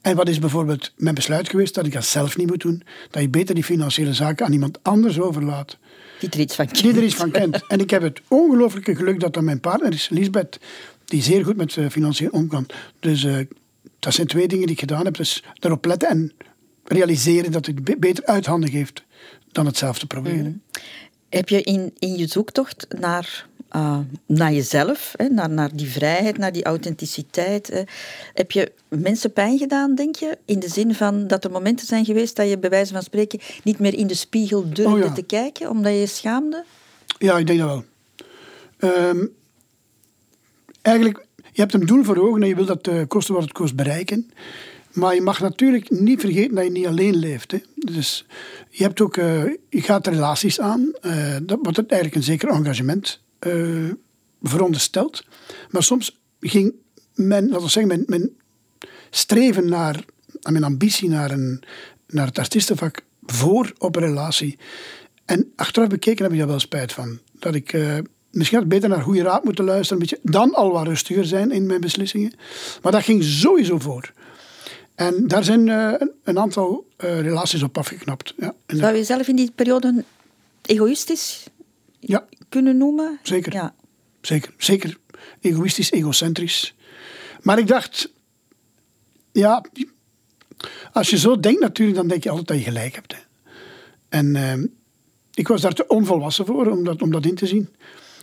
En 0.00 0.16
wat 0.16 0.28
is 0.28 0.38
bijvoorbeeld 0.38 0.92
mijn 0.96 1.14
besluit 1.14 1.48
geweest 1.48 1.74
dat 1.74 1.86
ik 1.86 1.92
dat 1.92 2.04
zelf 2.04 2.36
niet 2.36 2.46
moet 2.46 2.60
doen? 2.60 2.82
Dat 3.10 3.22
je 3.22 3.28
beter 3.28 3.54
die 3.54 3.64
financiële 3.64 4.14
zaken 4.14 4.46
aan 4.46 4.52
iemand 4.52 4.78
anders 4.82 5.20
overlaat. 5.20 5.78
Die 6.18 6.30
er 6.30 6.40
iets 6.40 6.54
van 6.54 6.66
kent. 6.66 6.82
Die 6.82 6.96
er 6.96 7.02
iets 7.02 7.14
van 7.14 7.30
kent. 7.30 7.64
En 7.68 7.80
ik 7.80 7.90
heb 7.90 8.02
het 8.02 8.20
ongelooflijke 8.28 8.96
geluk 8.96 9.20
dat 9.20 9.34
dat 9.34 9.42
mijn 9.42 9.60
partner 9.60 9.92
is, 9.92 10.08
Lisbeth, 10.08 10.58
die 11.04 11.22
zeer 11.22 11.44
goed 11.44 11.56
met 11.56 11.76
uh, 11.76 11.88
financiën 11.88 12.32
om 12.32 12.48
kan. 12.48 12.66
Dus 13.00 13.24
uh, 13.24 13.38
dat 13.98 14.14
zijn 14.14 14.26
twee 14.26 14.48
dingen 14.48 14.66
die 14.66 14.74
ik 14.74 14.80
gedaan 14.80 15.04
heb. 15.04 15.16
Dus 15.16 15.42
daarop 15.54 15.84
letten 15.84 16.08
en 16.08 16.32
realiseren 16.84 17.52
dat 17.52 17.66
het 17.66 18.00
beter 18.00 18.24
uit 18.24 18.46
handen 18.46 18.70
geeft 18.70 19.04
dan 19.52 19.66
het 19.66 19.76
zelf 19.76 19.98
te 19.98 20.06
proberen. 20.06 20.44
Mm. 20.44 20.62
Heb 21.28 21.48
je 21.48 21.62
in, 21.62 21.92
in 21.98 22.16
je 22.16 22.26
zoektocht 22.26 22.86
naar 22.98 23.46
uh, 23.76 23.98
naar 24.26 24.52
jezelf, 24.52 25.14
hè, 25.16 25.28
naar, 25.28 25.50
naar 25.50 25.70
die 25.76 25.90
vrijheid, 25.90 26.38
naar 26.38 26.52
die 26.52 26.64
authenticiteit. 26.64 27.66
Hè. 27.66 27.82
Heb 28.34 28.50
je 28.50 28.72
mensen 28.88 29.32
pijn 29.32 29.58
gedaan, 29.58 29.94
denk 29.94 30.16
je? 30.16 30.38
In 30.44 30.58
de 30.58 30.68
zin 30.68 30.94
van 30.94 31.26
dat 31.26 31.44
er 31.44 31.50
momenten 31.50 31.86
zijn 31.86 32.04
geweest 32.04 32.36
dat 32.36 32.48
je 32.48 32.58
bij 32.58 32.70
wijze 32.70 32.92
van 32.92 33.02
spreken 33.02 33.40
niet 33.62 33.78
meer 33.78 33.94
in 33.94 34.06
de 34.06 34.14
spiegel 34.14 34.72
durfde 34.72 35.04
oh 35.04 35.14
te 35.14 35.22
kijken, 35.22 35.70
omdat 35.70 35.92
je 35.92 35.98
je 35.98 36.06
schaamde? 36.06 36.64
Ja, 37.18 37.38
ik 37.38 37.46
denk 37.46 37.58
dat 37.58 37.68
wel. 37.68 37.84
Um, 39.08 39.32
eigenlijk, 40.82 41.26
je 41.52 41.60
hebt 41.60 41.74
een 41.74 41.86
doel 41.86 42.04
voor 42.04 42.16
ogen 42.16 42.42
en 42.42 42.48
je 42.48 42.54
wil 42.54 42.66
dat 42.66 42.86
uh, 42.86 43.02
kosten 43.08 43.34
wat 43.34 43.42
het 43.42 43.52
kost 43.52 43.76
bereiken. 43.76 44.30
Maar 44.92 45.14
je 45.14 45.20
mag 45.20 45.40
natuurlijk 45.40 45.90
niet 45.90 46.20
vergeten 46.20 46.54
dat 46.54 46.64
je 46.64 46.70
niet 46.70 46.86
alleen 46.86 47.16
leeft. 47.16 47.50
Hè. 47.50 47.58
Dus 47.74 48.26
je, 48.70 48.82
hebt 48.82 49.00
ook, 49.00 49.16
uh, 49.16 49.44
je 49.68 49.80
gaat 49.80 50.06
relaties 50.06 50.60
aan, 50.60 50.92
dat, 51.42 51.58
wat 51.62 51.76
eigenlijk 51.78 52.14
een 52.14 52.22
zeker 52.22 52.48
engagement 52.48 53.20
uh, 53.40 53.92
verondersteld. 54.42 55.24
Maar 55.70 55.82
soms 55.82 56.20
ging 56.40 56.74
men, 57.14 57.48
laten 57.48 57.64
we 57.64 57.70
zeggen, 57.70 57.86
mijn, 57.86 58.04
mijn 58.06 58.30
streven 59.10 59.68
naar, 59.68 60.04
mijn 60.50 60.64
ambitie 60.64 61.08
naar, 61.08 61.30
een, 61.30 61.62
naar 62.06 62.26
het 62.26 62.38
artiestenvak 62.38 63.02
voor 63.26 63.72
op 63.78 63.96
een 63.96 64.02
relatie. 64.02 64.58
En 65.24 65.52
achteraf 65.56 65.88
bekeken 65.88 66.22
heb 66.22 66.32
ik 66.32 66.38
daar 66.38 66.48
wel 66.48 66.60
spijt 66.60 66.92
van. 66.92 67.18
Dat 67.32 67.54
ik 67.54 67.72
uh, 67.72 67.98
misschien 68.30 68.58
had 68.58 68.68
beter 68.68 68.88
naar 68.88 69.02
goede 69.02 69.22
raad 69.22 69.44
moeten 69.44 69.64
luisteren, 69.64 70.02
een 70.02 70.08
beetje, 70.08 70.30
dan 70.30 70.54
al 70.54 70.72
wat 70.72 70.86
rustiger 70.86 71.24
zijn 71.24 71.50
in 71.50 71.66
mijn 71.66 71.80
beslissingen. 71.80 72.32
Maar 72.82 72.92
dat 72.92 73.02
ging 73.02 73.24
sowieso 73.24 73.78
voor. 73.78 74.12
En 74.94 75.26
daar 75.26 75.44
zijn 75.44 75.66
uh, 75.66 75.92
een 76.24 76.38
aantal 76.38 76.86
uh, 77.04 77.20
relaties 77.20 77.62
op 77.62 77.78
afgeknapt. 77.78 78.34
Ja. 78.36 78.54
Zou 78.66 78.96
je 78.96 79.04
zelf 79.04 79.28
in 79.28 79.36
die 79.36 79.50
periode 79.54 80.04
egoïstisch 80.62 81.44
ja. 82.00 82.26
Kunnen 82.48 82.76
noemen? 82.76 83.18
Zeker. 83.22 83.52
Ja. 83.52 83.74
Zeker. 84.20 84.54
Zeker. 84.58 84.98
Egoïstisch, 85.40 85.90
egocentrisch. 85.90 86.74
Maar 87.42 87.58
ik 87.58 87.66
dacht, 87.66 88.12
ja, 89.32 89.64
als 90.92 91.10
je 91.10 91.18
zo 91.18 91.40
denkt 91.40 91.60
natuurlijk, 91.60 91.96
dan 91.96 92.08
denk 92.08 92.22
je 92.22 92.30
altijd 92.30 92.48
dat 92.48 92.58
je 92.58 92.64
gelijk 92.64 92.94
hebt. 92.94 93.12
Hè. 93.12 93.18
En 94.08 94.34
uh, 94.34 94.68
ik 95.34 95.48
was 95.48 95.60
daar 95.60 95.72
te 95.74 95.86
onvolwassen 95.86 96.46
voor 96.46 96.66
om 96.66 96.84
dat, 96.84 97.02
om 97.02 97.10
dat 97.10 97.26
in 97.26 97.34
te 97.34 97.46
zien. 97.46 97.68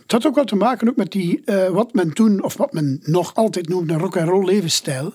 Het 0.02 0.12
had 0.12 0.26
ook 0.26 0.34
wel 0.34 0.44
te 0.44 0.56
maken 0.56 0.88
ook 0.88 0.96
met 0.96 1.12
die, 1.12 1.42
uh, 1.44 1.68
wat 1.68 1.94
men 1.94 2.12
toen, 2.12 2.42
of 2.42 2.56
wat 2.56 2.72
men 2.72 3.00
nog 3.02 3.34
altijd 3.34 3.68
noemt, 3.68 3.90
een 3.90 3.98
rock-and-roll 3.98 4.44
levensstijl. 4.44 5.14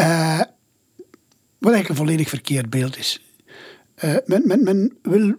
Uh, 0.00 0.38
wat 1.58 1.72
eigenlijk 1.72 1.88
een 1.88 2.06
volledig 2.06 2.28
verkeerd 2.28 2.70
beeld 2.70 2.98
is. 2.98 3.22
Uh, 4.04 4.16
men, 4.24 4.42
men, 4.44 4.62
men 4.62 4.98
wil 5.02 5.34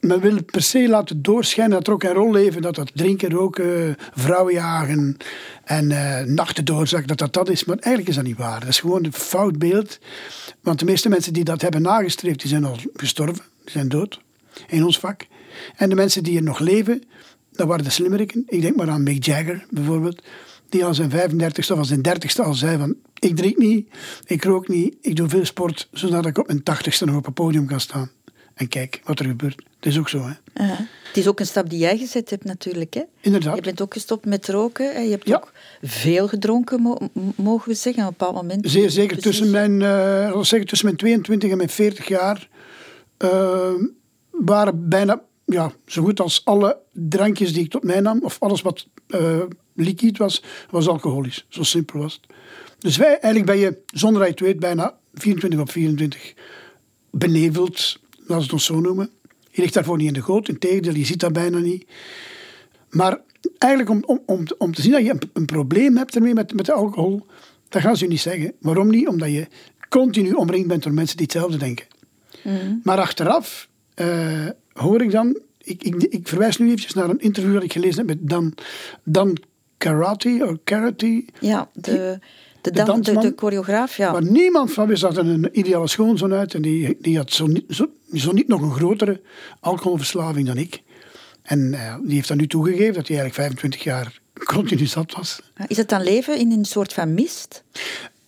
men 0.00 0.20
wil 0.20 0.44
per 0.44 0.62
se 0.62 0.88
laten 0.88 1.22
doorschijnen 1.22 1.76
dat 1.76 1.86
rock 1.86 2.04
en 2.04 2.12
roll 2.12 2.32
leven, 2.32 2.62
dat 2.62 2.74
dat 2.74 2.90
drinken, 2.94 3.30
roken, 3.30 3.96
vrouwen 4.14 4.52
jagen 4.52 5.16
en 5.64 5.90
uh, 5.90 6.20
nachten 6.20 6.64
doorzakken, 6.64 7.08
dat 7.08 7.18
dat 7.18 7.32
dat 7.32 7.48
is. 7.48 7.64
Maar 7.64 7.76
eigenlijk 7.76 8.08
is 8.08 8.14
dat 8.14 8.24
niet 8.24 8.38
waar. 8.38 8.60
Dat 8.60 8.68
is 8.68 8.80
gewoon 8.80 9.04
een 9.04 9.12
fout 9.12 9.58
beeld. 9.58 9.98
Want 10.60 10.78
de 10.78 10.84
meeste 10.84 11.08
mensen 11.08 11.32
die 11.32 11.44
dat 11.44 11.62
hebben 11.62 11.82
nagestreefd, 11.82 12.40
die 12.40 12.48
zijn 12.48 12.64
al 12.64 12.76
gestorven, 12.94 13.44
die 13.62 13.70
zijn 13.70 13.88
dood 13.88 14.20
in 14.68 14.84
ons 14.84 14.98
vak. 14.98 15.26
En 15.76 15.88
de 15.88 15.94
mensen 15.94 16.22
die 16.22 16.36
er 16.36 16.42
nog 16.42 16.58
leven, 16.58 17.02
dat 17.52 17.66
waren 17.66 17.84
de 17.84 17.90
slimmeriken. 17.90 18.42
Ik 18.46 18.60
denk 18.60 18.76
maar 18.76 18.90
aan 18.90 19.02
Mick 19.02 19.24
Jagger 19.24 19.66
bijvoorbeeld, 19.70 20.22
die 20.68 20.84
al 20.84 20.94
zijn 20.94 21.10
35ste 21.10 21.78
of 21.78 21.86
zijn 21.86 22.06
30ste 22.08 22.42
al 22.42 22.54
zei 22.54 22.78
van 22.78 22.96
ik 23.18 23.36
drink 23.36 23.56
niet, 23.56 23.88
ik 24.24 24.44
rook 24.44 24.68
niet, 24.68 24.96
ik 25.00 25.16
doe 25.16 25.28
veel 25.28 25.44
sport, 25.44 25.88
zodat 25.92 26.26
ik 26.26 26.38
op 26.38 26.46
mijn 26.46 26.60
80ste 26.60 27.04
nog 27.04 27.16
op 27.16 27.26
een 27.26 27.32
podium 27.32 27.66
kan 27.66 27.80
staan. 27.80 28.10
En 28.58 28.68
kijk 28.68 29.00
wat 29.04 29.18
er 29.18 29.26
gebeurt. 29.26 29.62
Het 29.76 29.86
is 29.86 29.98
ook 29.98 30.08
zo. 30.08 30.22
Hè. 30.22 30.64
Het 31.08 31.16
is 31.16 31.28
ook 31.28 31.40
een 31.40 31.46
stap 31.46 31.70
die 31.70 31.78
jij 31.78 31.98
gezet 31.98 32.30
hebt 32.30 32.44
natuurlijk. 32.44 32.94
Hè? 32.94 33.02
Inderdaad. 33.20 33.54
Je 33.54 33.62
bent 33.62 33.80
ook 33.80 33.92
gestopt 33.92 34.24
met 34.24 34.48
roken. 34.48 34.94
En 34.94 35.04
je 35.04 35.10
hebt 35.10 35.34
ook 35.34 35.52
veel 35.82 36.28
gedronken, 36.28 36.98
mogen 37.36 37.68
we 37.68 37.74
zeggen, 37.74 38.02
op 38.02 38.08
een 38.08 38.16
bepaald 38.18 38.34
moment. 38.34 38.70
Zeer 38.70 38.90
zeker. 38.90 39.18
Tussen 39.18 39.50
mijn, 39.50 39.80
uh, 39.80 40.42
zeggen, 40.42 40.66
tussen 40.66 40.86
mijn 40.86 40.98
22 40.98 41.50
en 41.50 41.56
mijn 41.56 41.68
40 41.68 42.08
jaar 42.08 42.48
uh, 43.18 43.72
waren 44.30 44.88
bijna 44.88 45.22
ja, 45.44 45.72
zo 45.86 46.02
goed 46.02 46.20
als 46.20 46.44
alle 46.44 46.78
drankjes 46.92 47.52
die 47.52 47.64
ik 47.64 47.70
tot 47.70 47.82
mij 47.84 48.00
nam, 48.00 48.22
of 48.22 48.36
alles 48.40 48.62
wat 48.62 48.86
uh, 49.08 49.42
liquid 49.74 50.18
was, 50.18 50.42
was 50.70 50.88
alcoholisch. 50.88 51.46
Zo 51.48 51.62
simpel 51.62 51.98
was 51.98 52.20
het. 52.22 52.36
Dus 52.78 52.96
wij, 52.96 53.18
eigenlijk 53.18 53.46
ben 53.46 53.58
je, 53.58 53.78
zonder 53.86 54.20
dat 54.20 54.38
je 54.38 54.44
het 54.44 54.52
weet, 54.52 54.60
bijna 54.60 54.98
24 55.14 55.60
op 55.60 55.70
24 55.70 56.34
beneveld 57.10 57.98
laten 58.28 58.36
we 58.36 58.42
het 58.42 58.52
ons 58.52 58.64
zo 58.64 58.80
noemen. 58.80 59.10
Je 59.50 59.60
ligt 59.60 59.74
daarvoor 59.74 59.96
niet 59.96 60.06
in 60.06 60.12
de 60.12 60.22
goot, 60.22 60.48
integendeel, 60.48 60.94
je 60.94 61.04
ziet 61.04 61.20
dat 61.20 61.32
bijna 61.32 61.58
niet. 61.58 61.86
Maar 62.90 63.20
eigenlijk 63.58 63.90
om, 63.90 64.02
om, 64.06 64.22
om, 64.26 64.44
om 64.58 64.74
te 64.74 64.82
zien 64.82 64.92
dat 64.92 65.04
je 65.04 65.10
een, 65.10 65.30
een 65.32 65.44
probleem 65.44 65.96
hebt 65.96 66.14
ermee 66.14 66.34
met, 66.34 66.54
met 66.54 66.66
de 66.66 66.72
alcohol, 66.72 67.26
dat 67.68 67.82
gaan 67.82 67.96
ze 67.96 68.04
je 68.04 68.10
niet 68.10 68.20
zeggen. 68.20 68.52
Waarom 68.60 68.90
niet? 68.90 69.08
Omdat 69.08 69.30
je 69.30 69.46
continu 69.88 70.32
omringd 70.32 70.68
bent 70.68 70.82
door 70.82 70.92
mensen 70.92 71.16
die 71.16 71.26
hetzelfde 71.26 71.58
denken. 71.58 71.86
Maar 72.82 72.98
achteraf 72.98 73.68
eh, 73.94 74.46
hoor 74.72 75.02
ik 75.02 75.10
dan, 75.10 75.40
ik, 75.58 75.82
ik, 75.82 75.94
ik 76.02 76.28
verwijs 76.28 76.58
nu 76.58 76.66
eventjes 76.66 76.94
naar 76.94 77.10
een 77.10 77.20
interview 77.20 77.54
dat 77.54 77.62
ik 77.62 77.72
gelezen 77.72 77.96
heb 77.96 78.06
met 78.06 78.28
Dan, 78.28 78.54
Dan 79.04 79.38
Karate, 79.78 80.46
of 80.48 80.56
Karate, 80.64 81.24
Ja, 81.40 81.68
de, 81.72 81.80
de, 81.80 82.18
De 82.70 82.84
dan, 82.84 82.84
de, 82.84 82.92
dansman. 82.92 83.22
de 83.22 83.32
choreograaf, 83.36 83.96
ja. 83.96 84.12
waar 84.12 84.24
niemand 84.24 84.72
van 84.72 84.86
wist 84.86 85.02
dat 85.02 85.16
er 85.16 85.26
een 85.26 85.48
ideale 85.52 85.88
schoonzoon 85.88 86.32
uit. 86.32 86.54
En 86.54 86.62
die, 86.62 86.96
die 87.00 87.16
had 87.16 87.32
zo 87.32 87.46
niet, 87.46 87.64
zo, 87.68 87.86
zo 88.12 88.32
niet 88.32 88.48
nog 88.48 88.60
een 88.60 88.74
grotere 88.74 89.20
alcoholverslaving 89.60 90.46
dan 90.46 90.56
ik. 90.56 90.82
En 91.42 91.74
eh, 91.74 91.94
die 92.02 92.14
heeft 92.14 92.28
dan 92.28 92.36
nu 92.36 92.46
toegegeven 92.46 92.94
dat 92.94 93.08
hij 93.08 93.18
eigenlijk 93.18 93.34
25 93.34 93.82
jaar 93.82 94.20
continu 94.44 94.86
zat 94.86 95.12
was. 95.12 95.40
Is 95.66 95.76
het 95.76 95.88
dan 95.88 96.02
leven 96.02 96.38
in 96.38 96.52
een 96.52 96.64
soort 96.64 96.92
van 96.92 97.14
mist? 97.14 97.62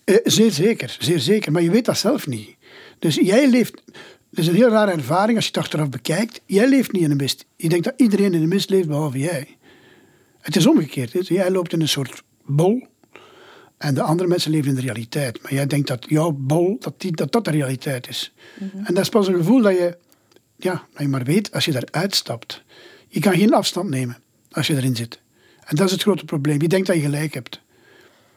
Eh, 0.05 0.17
zeer 0.25 0.51
zeker, 0.51 0.97
zeer 0.99 1.19
zeker. 1.19 1.53
Maar 1.53 1.63
je 1.63 1.71
weet 1.71 1.85
dat 1.85 1.99
zelf 1.99 2.27
niet. 2.27 2.57
Dus 2.99 3.15
jij 3.15 3.49
leeft... 3.49 3.83
Het 4.31 4.39
is 4.39 4.47
een 4.47 4.55
heel 4.55 4.69
rare 4.69 4.91
ervaring 4.91 5.37
als 5.37 5.45
je 5.47 5.51
het 5.51 5.61
achteraf 5.61 5.89
bekijkt. 5.89 6.41
Jij 6.47 6.69
leeft 6.69 6.93
niet 6.93 7.03
in 7.03 7.11
een 7.11 7.17
mist. 7.17 7.47
Je 7.57 7.69
denkt 7.69 7.85
dat 7.85 7.95
iedereen 7.97 8.35
in 8.35 8.43
een 8.43 8.49
mist 8.49 8.71
leeft, 8.71 8.89
behalve 8.89 9.19
jij. 9.19 9.57
Het 10.41 10.57
is 10.57 10.67
omgekeerd. 10.67 11.13
Hè. 11.13 11.21
Jij 11.23 11.51
loopt 11.51 11.73
in 11.73 11.81
een 11.81 11.89
soort 11.89 12.23
bol. 12.47 12.87
En 13.81 13.95
de 13.95 14.03
andere 14.03 14.29
mensen 14.29 14.51
leven 14.51 14.69
in 14.69 14.75
de 14.75 14.81
realiteit. 14.81 15.43
Maar 15.43 15.55
jij 15.55 15.67
denkt 15.67 15.89
dat 15.89 16.07
jouw 16.09 16.31
bol, 16.31 16.77
dat 16.81 16.95
die, 16.97 17.13
dat, 17.13 17.33
dat 17.33 17.45
de 17.45 17.51
realiteit 17.51 18.09
is. 18.09 18.33
En 18.85 18.95
dat 18.95 19.03
is 19.03 19.09
pas 19.09 19.29
een 19.29 19.35
gevoel 19.35 19.63
dat 19.63 19.73
je, 19.73 19.97
ja, 20.57 20.73
dat 20.93 21.03
je 21.03 21.09
maar 21.09 21.25
weet 21.25 21.53
als 21.53 21.65
je 21.65 21.73
daaruit 21.73 22.15
stapt. 22.15 22.63
Je 23.09 23.21
kan 23.21 23.33
geen 23.33 23.55
afstand 23.55 23.89
nemen 23.89 24.17
als 24.51 24.67
je 24.67 24.77
erin 24.77 24.97
zit. 24.97 25.21
En 25.65 25.77
dat 25.77 25.87
is 25.87 25.93
het 25.93 26.03
grote 26.03 26.25
probleem. 26.25 26.63
Je 26.63 26.69
denkt 26.69 26.87
dat 26.87 26.97
je 26.97 27.03
gelijk 27.03 27.35
hebt. 27.35 27.61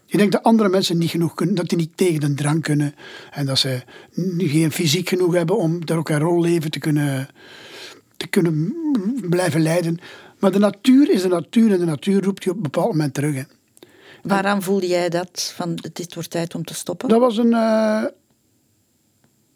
Je 0.06 0.18
denkt 0.18 0.32
dat 0.32 0.44
andere 0.44 0.70
mensen 0.70 0.98
niet 0.98 1.10
genoeg 1.10 1.34
kunnen, 1.34 1.56
dat 1.56 1.70
die 1.70 1.78
niet 1.78 1.98
tegen 1.98 2.20
de 2.20 2.34
drang 2.34 2.62
kunnen. 2.62 2.96
En 3.32 3.46
dat 3.46 3.60
ze 3.60 3.82
nu 4.14 4.48
geen 4.48 4.72
fysiek 4.72 5.10
genoeg 5.10 5.34
hebben 5.34 5.58
om 5.58 5.86
door 5.86 5.98
elkaar 5.98 6.22
rolleven 6.22 6.72
te 6.72 6.80
kunnen, 6.80 7.28
te 8.18 8.28
kunnen 8.28 8.76
blijven 9.30 9.62
leiden. 9.62 10.00
Maar 10.40 10.52
de 10.52 10.60
natuur 10.60 11.10
is 11.10 11.22
de 11.22 11.28
natuur 11.28 11.72
en 11.72 11.80
de 11.80 11.86
natuur 11.86 12.24
roept 12.24 12.44
je 12.44 12.50
op 12.50 12.56
een 12.56 12.62
bepaald 12.62 12.92
moment 12.92 13.14
terug. 13.14 13.36
Hè. 13.36 13.44
Waaraan 14.24 14.62
voelde 14.62 14.88
jij 14.88 15.10
dat? 15.10 15.54
Van, 15.56 15.78
het 15.82 16.00
is 16.00 16.08
wordt 16.14 16.30
tijd 16.30 16.56
om 16.56 16.64
te 16.64 16.74
stoppen? 16.74 17.10
Dat 17.10 17.20
was 17.20 17.38
een, 17.38 17.54
eh, 17.54 18.04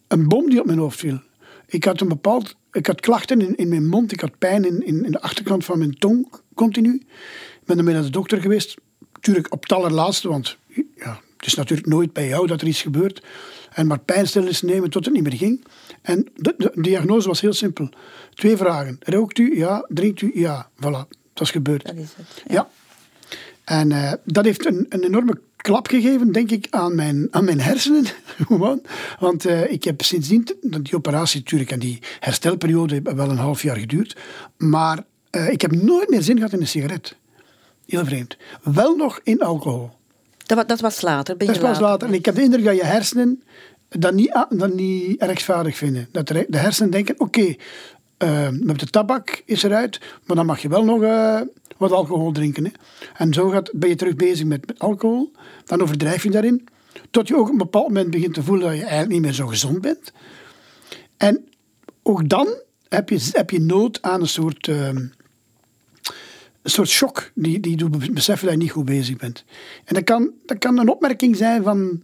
een 0.07 0.27
bom 0.27 0.49
die 0.49 0.59
op 0.59 0.65
mijn 0.65 0.79
hoofd 0.79 0.99
viel. 0.99 1.19
Ik 1.65 1.83
had 1.83 2.01
een 2.01 2.07
bepaald, 2.07 2.55
ik 2.71 2.87
had 2.87 3.01
klachten 3.01 3.41
in, 3.41 3.55
in 3.55 3.69
mijn 3.69 3.87
mond, 3.87 4.11
ik 4.11 4.21
had 4.21 4.37
pijn 4.37 4.65
in, 4.65 4.85
in, 4.85 5.05
in 5.05 5.11
de 5.11 5.21
achterkant 5.21 5.65
van 5.65 5.77
mijn 5.77 5.97
tong 5.97 6.27
continu. 6.55 6.95
Ik 6.95 7.65
ben 7.65 7.77
ermee 7.77 7.93
naar 7.93 8.03
de 8.03 8.09
dokter 8.09 8.41
geweest. 8.41 8.75
Natuurlijk 9.13 9.53
op 9.53 9.61
het 9.61 9.71
allerlaatste, 9.71 10.29
want 10.29 10.57
ja, 10.95 11.21
het 11.37 11.45
is 11.45 11.53
natuurlijk 11.53 11.87
nooit 11.87 12.13
bij 12.13 12.27
jou 12.27 12.47
dat 12.47 12.61
er 12.61 12.67
iets 12.67 12.81
gebeurt. 12.81 13.23
En 13.73 13.87
maar 13.87 13.99
pijnstillers 13.99 14.61
nemen 14.61 14.89
tot 14.89 15.05
het 15.05 15.13
niet 15.13 15.23
meer 15.23 15.33
ging. 15.33 15.65
En 16.01 16.27
de, 16.35 16.53
de 16.57 16.71
diagnose 16.75 17.27
was 17.27 17.41
heel 17.41 17.53
simpel. 17.53 17.89
Twee 18.33 18.57
vragen. 18.57 18.97
Rookt 18.99 19.37
u? 19.37 19.57
Ja. 19.57 19.85
Drinkt 19.87 20.21
u? 20.21 20.31
Ja. 20.33 20.69
Voilà, 20.75 21.07
dat 21.33 21.41
is 21.41 21.51
gebeurd. 21.51 21.85
Dat 21.85 21.95
is 21.95 22.13
het. 22.15 22.43
Ja. 22.47 22.69
En 23.67 23.91
eh, 23.91 24.13
dat 24.23 24.45
heeft 24.45 24.65
een, 24.65 24.85
een 24.89 25.03
enorme 25.03 25.39
klap 25.55 25.87
gegeven, 25.87 26.31
denk 26.31 26.51
ik, 26.51 26.67
aan 26.69 26.95
mijn, 26.95 27.27
aan 27.31 27.45
mijn 27.45 27.61
hersenen. 27.61 28.05
Gewoon. 28.47 28.81
Want 29.19 29.45
eh, 29.45 29.71
ik 29.71 29.83
heb 29.83 30.01
sindsdien, 30.01 30.47
die 30.61 30.95
operatie 30.95 31.39
natuurlijk 31.39 31.71
en 31.71 31.79
die 31.79 31.99
herstelperiode 32.19 32.93
hebben 32.93 33.15
wel 33.15 33.29
een 33.29 33.37
half 33.37 33.61
jaar 33.61 33.77
geduurd. 33.77 34.17
Maar 34.57 35.03
eh, 35.29 35.49
ik 35.49 35.61
heb 35.61 35.71
nooit 35.71 36.09
meer 36.09 36.21
zin 36.21 36.35
gehad 36.35 36.53
in 36.53 36.61
een 36.61 36.67
sigaret. 36.67 37.15
Heel 37.85 38.05
vreemd. 38.05 38.37
Wel 38.63 38.95
nog 38.95 39.19
in 39.23 39.41
alcohol. 39.41 39.89
Dat, 40.45 40.67
dat 40.67 40.79
was 40.79 41.01
later. 41.01 41.37
Dat 41.37 41.59
pas 41.59 41.79
later. 41.79 42.07
En 42.07 42.13
ik 42.13 42.25
heb 42.25 42.35
de 42.35 42.41
indruk 42.41 42.65
dat 42.65 42.75
je 42.75 42.85
hersenen 42.85 43.43
dat 43.89 44.13
niet, 44.13 44.45
dat 44.49 44.73
niet 44.73 45.23
rechtvaardig 45.23 45.77
vinden. 45.77 46.07
Dat 46.11 46.27
de 46.27 46.45
de 46.49 46.57
hersenen 46.57 46.91
denken, 46.91 47.15
oké, 47.17 47.55
eh, 48.17 48.49
met 48.49 48.79
de 48.79 48.87
tabak 48.87 49.43
is 49.45 49.63
eruit, 49.63 49.99
maar 50.25 50.35
dan 50.35 50.45
mag 50.45 50.61
je 50.61 50.69
wel 50.69 50.83
nog 50.83 51.03
eh, 51.03 51.41
wat 51.77 51.91
alcohol 51.91 52.31
drinken. 52.31 52.65
Hè. 52.65 52.71
En 53.13 53.33
zo 53.33 53.49
gaat, 53.49 53.71
ben 53.73 53.89
je 53.89 53.95
terug 53.95 54.15
bezig 54.15 54.45
met, 54.45 54.79
alcohol. 54.79 55.31
Dan 55.65 55.81
overdrijf 55.81 56.23
je 56.23 56.29
daarin. 56.29 56.67
Tot 57.11 57.27
je 57.27 57.35
ook 57.35 57.45
op 57.45 57.51
een 57.51 57.57
bepaald 57.57 57.87
moment 57.87 58.11
begint 58.11 58.33
te 58.33 58.43
voelen 58.43 58.67
dat 58.67 58.75
je 58.75 58.81
eigenlijk 58.81 59.11
niet 59.11 59.21
meer 59.21 59.33
zo 59.33 59.47
gezond 59.47 59.81
bent. 59.81 60.11
En 61.17 61.45
ook 62.03 62.29
dan 62.29 62.47
heb 62.89 63.09
je, 63.09 63.29
heb 63.31 63.49
je 63.49 63.61
nood 63.61 64.01
aan 64.01 64.21
een 64.21 64.27
soort... 64.27 64.67
ehm, 64.67 65.05
een 66.67 66.73
soort 66.73 66.89
shock 66.89 67.31
die, 67.35 67.59
die 67.59 67.77
doet 67.77 68.13
beseffen 68.13 68.47
dat 68.47 68.55
je 68.55 68.61
niet 68.61 68.71
goed 68.71 68.85
bezig 68.85 69.15
bent. 69.15 69.43
En 69.85 69.93
dat 69.93 70.03
kan, 70.03 70.31
dat 70.45 70.57
kan 70.57 70.77
een 70.77 70.89
opmerking 70.89 71.35
zijn 71.35 71.63
van... 71.63 72.03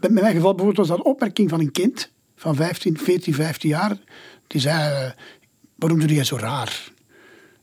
In 0.00 0.12
mijn 0.12 0.34
geval 0.34 0.54
bijvoorbeeld 0.54 0.76
was 0.76 0.88
dat 0.88 0.98
een 0.98 1.12
opmerking 1.12 1.50
van 1.50 1.60
een 1.60 1.72
kind 1.72 2.10
van 2.36 2.54
15, 2.54 2.98
14, 2.98 3.34
15 3.34 3.68
jaar. 3.68 3.96
Die 4.46 4.60
zei, 4.60 5.12
waarom 5.74 6.00
doe 6.00 6.14
jij 6.14 6.24
zo 6.24 6.36
raar? 6.36 6.92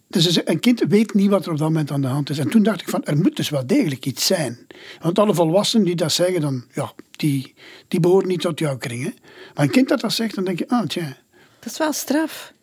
Dus 0.07 0.39
een 0.45 0.59
kind 0.59 0.83
weet 0.87 1.13
niet 1.13 1.29
wat 1.29 1.45
er 1.45 1.51
op 1.51 1.57
dat 1.57 1.67
moment 1.67 1.91
aan 1.91 2.01
de 2.01 2.07
hand 2.07 2.29
is. 2.29 2.37
En 2.37 2.49
toen 2.49 2.63
dacht 2.63 2.81
ik 2.81 2.89
van, 2.89 3.03
er 3.03 3.17
moet 3.17 3.35
dus 3.35 3.49
wel 3.49 3.67
degelijk 3.67 4.05
iets 4.05 4.25
zijn. 4.25 4.67
Want 5.01 5.19
alle 5.19 5.33
volwassenen 5.33 5.85
die 5.85 5.95
dat 5.95 6.11
zeggen, 6.11 6.41
dan, 6.41 6.63
ja, 6.73 6.93
die, 7.11 7.53
die 7.87 7.99
behoren 7.99 8.27
niet 8.27 8.41
tot 8.41 8.59
jouw 8.59 8.77
kring. 8.77 9.03
Hè? 9.03 9.09
Maar 9.55 9.65
een 9.65 9.71
kind 9.71 9.89
dat 9.89 10.01
dat 10.01 10.13
zegt, 10.13 10.35
dan 10.35 10.43
denk 10.43 10.59
je, 10.59 10.67
ah, 10.67 10.87
tja. 10.87 11.17
Dat 11.59 11.71
is 11.71 11.77
wel 11.77 11.93
straf. 11.93 12.53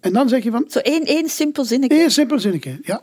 En 0.00 0.12
dan 0.12 0.28
zeg 0.28 0.42
je 0.44 0.50
van, 0.50 0.64
Zo 0.68 0.78
één, 0.78 1.04
één 1.04 1.28
simpel 1.28 1.64
zinnetje. 1.64 1.96
Heel 1.96 2.10
simpel 2.10 2.38
zinnetje, 2.40 2.78
ja. 2.82 3.02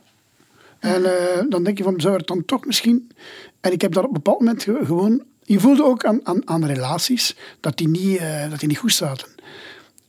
En 0.79 1.05
eh, 1.05 1.43
dan 1.49 1.63
denk 1.63 1.77
je 1.77 1.83
van, 1.83 2.01
zou 2.01 2.15
het 2.17 2.27
dan 2.27 2.45
toch 2.45 2.65
misschien... 2.65 3.11
En 3.61 3.71
ik 3.71 3.81
heb 3.81 3.93
dat 3.93 4.03
op 4.03 4.07
een 4.09 4.13
bepaald 4.15 4.39
moment 4.39 4.63
ge- 4.63 4.81
gewoon... 4.85 5.23
Je 5.43 5.59
voelde 5.59 5.83
ook 5.83 6.05
aan, 6.05 6.19
aan, 6.23 6.47
aan 6.49 6.65
relaties 6.65 7.35
dat 7.59 7.77
die, 7.77 7.87
niet, 7.87 8.17
eh, 8.17 8.49
dat 8.49 8.59
die 8.59 8.67
niet 8.67 8.77
goed 8.77 8.93
zaten. 8.93 9.27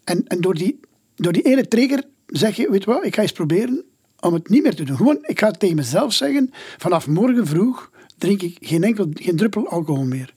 En, 0.04 0.26
en 0.26 0.40
door, 0.40 0.54
die, 0.54 0.80
door 1.14 1.32
die 1.32 1.42
ene 1.42 1.68
trigger 1.68 2.02
zeg 2.26 2.56
je, 2.56 2.70
weet 2.70 2.84
wat, 2.84 3.04
ik 3.04 3.14
ga 3.14 3.22
eens 3.22 3.32
proberen 3.32 3.84
om 4.20 4.32
het 4.32 4.48
niet 4.48 4.62
meer 4.62 4.74
te 4.74 4.84
doen. 4.84 4.96
Gewoon, 4.96 5.18
ik 5.22 5.38
ga 5.38 5.50
tegen 5.50 5.76
mezelf 5.76 6.12
zeggen, 6.12 6.50
vanaf 6.78 7.06
morgen 7.06 7.46
vroeg 7.46 7.90
drink 8.18 8.42
ik 8.42 8.56
geen 8.60 8.84
enkel, 8.84 9.06
geen 9.14 9.36
druppel 9.36 9.68
alcohol 9.68 10.04
meer. 10.04 10.34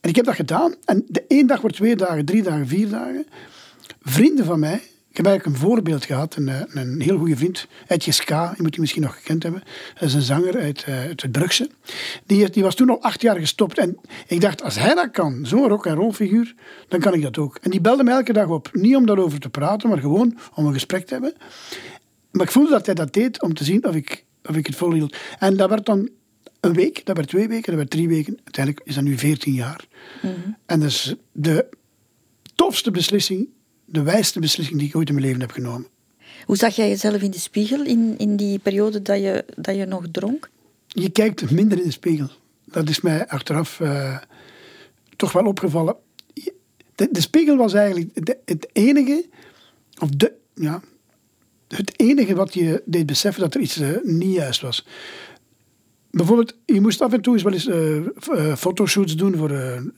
En 0.00 0.08
ik 0.08 0.16
heb 0.16 0.24
dat 0.24 0.34
gedaan. 0.34 0.74
En 0.84 1.04
de 1.08 1.24
één 1.28 1.46
dag 1.46 1.60
wordt 1.60 1.76
twee 1.76 1.96
dagen, 1.96 2.24
drie 2.24 2.42
dagen, 2.42 2.66
vier 2.66 2.88
dagen. 2.88 3.26
Vrienden 4.02 4.44
van 4.44 4.60
mij, 4.60 4.80
ik 5.10 5.16
heb 5.16 5.26
eigenlijk 5.26 5.56
een 5.56 5.68
voorbeeld 5.68 6.04
gehad, 6.04 6.36
een, 6.36 6.48
eh, 6.48 6.60
een 6.66 7.00
heel 7.00 7.18
goede 7.18 7.36
vriend, 7.36 7.66
Etje 7.86 8.12
Ska, 8.12 8.52
je 8.56 8.62
moet 8.62 8.70
die 8.70 8.80
misschien 8.80 9.02
nog 9.02 9.14
gekend 9.14 9.42
hebben. 9.42 9.62
Dat 9.94 10.02
is 10.02 10.14
een 10.14 10.22
zanger 10.22 10.58
uit, 10.58 10.84
eh, 10.84 10.98
uit 10.98 11.22
het 11.22 11.32
Brugse. 11.32 11.70
Die, 12.26 12.50
die 12.50 12.62
was 12.62 12.74
toen 12.74 12.90
al 12.90 13.02
acht 13.02 13.22
jaar 13.22 13.36
gestopt. 13.36 13.78
En 13.78 13.98
ik 14.26 14.40
dacht, 14.40 14.62
als 14.62 14.78
hij 14.78 14.94
dat 14.94 15.10
kan, 15.10 15.46
zo'n 15.46 15.68
rock 15.68 15.86
en 15.86 15.94
roll 15.94 16.12
figuur, 16.12 16.54
dan 16.88 17.00
kan 17.00 17.14
ik 17.14 17.22
dat 17.22 17.38
ook. 17.38 17.58
En 17.62 17.70
die 17.70 17.80
belde 17.80 18.04
mij 18.04 18.14
elke 18.14 18.32
dag 18.32 18.48
op. 18.48 18.70
Niet 18.72 18.96
om 18.96 19.06
daarover 19.06 19.40
te 19.40 19.48
praten, 19.48 19.88
maar 19.88 19.98
gewoon 19.98 20.38
om 20.54 20.66
een 20.66 20.72
gesprek 20.72 21.06
te 21.06 21.12
hebben. 21.12 21.34
Maar 22.30 22.46
ik 22.46 22.52
voelde 22.52 22.70
dat 22.70 22.86
hij 22.86 22.94
dat 22.94 23.12
deed 23.12 23.42
om 23.42 23.54
te 23.54 23.64
zien 23.64 23.84
of 23.84 23.94
ik, 23.94 24.24
of 24.44 24.56
ik 24.56 24.66
het 24.66 24.76
volhield. 24.76 25.16
En 25.38 25.56
dat 25.56 25.68
werd 25.68 25.86
dan 25.86 26.08
een 26.60 26.72
week, 26.72 27.06
dat 27.06 27.16
werd 27.16 27.28
twee 27.28 27.48
weken, 27.48 27.66
dat 27.66 27.76
werd 27.76 27.90
drie 27.90 28.08
weken. 28.08 28.38
Uiteindelijk 28.44 28.86
is 28.86 28.94
dat 28.94 29.04
nu 29.04 29.18
veertien 29.18 29.54
jaar. 29.54 29.84
En 30.66 30.80
dat 30.80 30.88
is 30.88 31.14
de 31.32 31.66
tofste 32.54 32.90
beslissing, 32.90 33.48
de 33.90 34.02
wijste 34.02 34.40
beslissing 34.40 34.78
die 34.78 34.88
ik 34.88 34.96
ooit 34.96 35.08
in 35.08 35.14
mijn 35.14 35.26
leven 35.26 35.40
heb 35.40 35.50
genomen. 35.50 35.86
Hoe 36.44 36.56
zag 36.56 36.76
jij 36.76 36.88
jezelf 36.88 37.22
in 37.22 37.30
de 37.30 37.38
spiegel 37.38 37.84
in, 37.84 38.14
in 38.18 38.36
die 38.36 38.58
periode 38.58 39.02
dat 39.02 39.18
je, 39.20 39.44
dat 39.56 39.76
je 39.76 39.84
nog 39.86 40.04
dronk? 40.12 40.50
Je 40.86 41.10
kijkt 41.10 41.50
minder 41.50 41.78
in 41.78 41.84
de 41.84 41.90
spiegel. 41.90 42.28
Dat 42.64 42.88
is 42.88 43.00
mij 43.00 43.28
achteraf 43.28 43.80
eh, 43.80 44.16
toch 45.16 45.32
wel 45.32 45.44
opgevallen. 45.44 45.96
De, 46.94 47.08
de 47.10 47.20
spiegel 47.20 47.56
was 47.56 47.72
eigenlijk 47.74 48.26
de- 48.26 48.38
het 48.44 48.68
enige, 48.72 49.26
of 49.98 50.08
de, 50.08 50.32
ja, 50.54 50.82
het 51.68 52.00
enige 52.00 52.34
wat 52.34 52.54
je 52.54 52.82
deed 52.84 53.06
beseffen 53.06 53.42
dat 53.42 53.54
er 53.54 53.60
iets 53.60 53.76
eh, 53.80 53.88
niet 54.02 54.34
juist 54.34 54.60
was. 54.60 54.86
Bijvoorbeeld, 56.10 56.54
je 56.66 56.80
moest 56.80 57.00
af 57.00 57.12
en 57.12 57.20
toe 57.20 57.34
eens 57.34 57.42
wel 57.42 57.52
eens 57.52 57.66
eh, 57.68 58.54
fotoshoots 58.56 59.16
doen 59.16 59.36
voor 59.36 59.48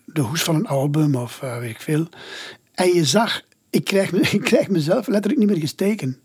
de 0.07 0.21
hoes 0.21 0.43
van 0.43 0.55
een 0.55 0.67
album 0.67 1.15
of 1.15 1.41
weet 1.41 1.71
ik 1.71 1.81
veel. 1.81 2.07
En 2.75 2.89
je 2.95 3.05
zag, 3.05 3.43
ik 3.73 3.85
krijg, 3.85 4.12
ik 4.38 4.41
krijg 4.41 4.69
mezelf 4.69 5.07
letterlijk 5.07 5.41
niet 5.41 5.50
meer 5.50 5.61
gesteken. 5.61 6.21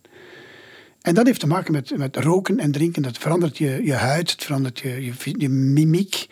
En 1.01 1.13
dat 1.13 1.25
heeft 1.25 1.39
te 1.39 1.47
maken 1.47 1.71
met, 1.71 1.97
met 1.97 2.15
roken 2.15 2.59
en 2.59 2.71
drinken. 2.71 3.01
Dat 3.01 3.17
verandert 3.17 3.57
je, 3.57 3.81
je 3.83 3.93
huid, 3.93 4.31
het 4.31 4.43
verandert 4.43 4.79
je, 4.79 5.13
je, 5.37 5.49
mimiek. 5.49 6.27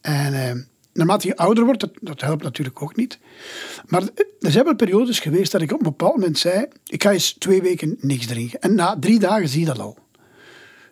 En 0.00 0.34
eh, 0.34 0.54
naarmate 0.92 1.26
je 1.26 1.36
ouder 1.36 1.64
wordt, 1.64 1.80
dat, 1.80 1.90
dat 2.00 2.20
helpt 2.20 2.42
natuurlijk 2.42 2.82
ook 2.82 2.96
niet. 2.96 3.18
Maar 3.86 4.02
er 4.40 4.50
zijn 4.50 4.64
wel 4.64 4.74
periodes 4.74 5.20
geweest 5.20 5.52
dat 5.52 5.62
ik 5.62 5.72
op 5.72 5.78
een 5.78 5.84
bepaald 5.84 6.14
moment 6.14 6.38
zei... 6.38 6.66
Ik 6.86 7.02
ga 7.02 7.12
eens 7.12 7.32
twee 7.32 7.62
weken 7.62 7.96
niks 8.00 8.26
drinken. 8.26 8.60
En 8.60 8.74
na 8.74 8.96
drie 8.98 9.18
dagen 9.18 9.48
zie 9.48 9.60
je 9.60 9.66
dat 9.66 9.78
al. 9.78 9.98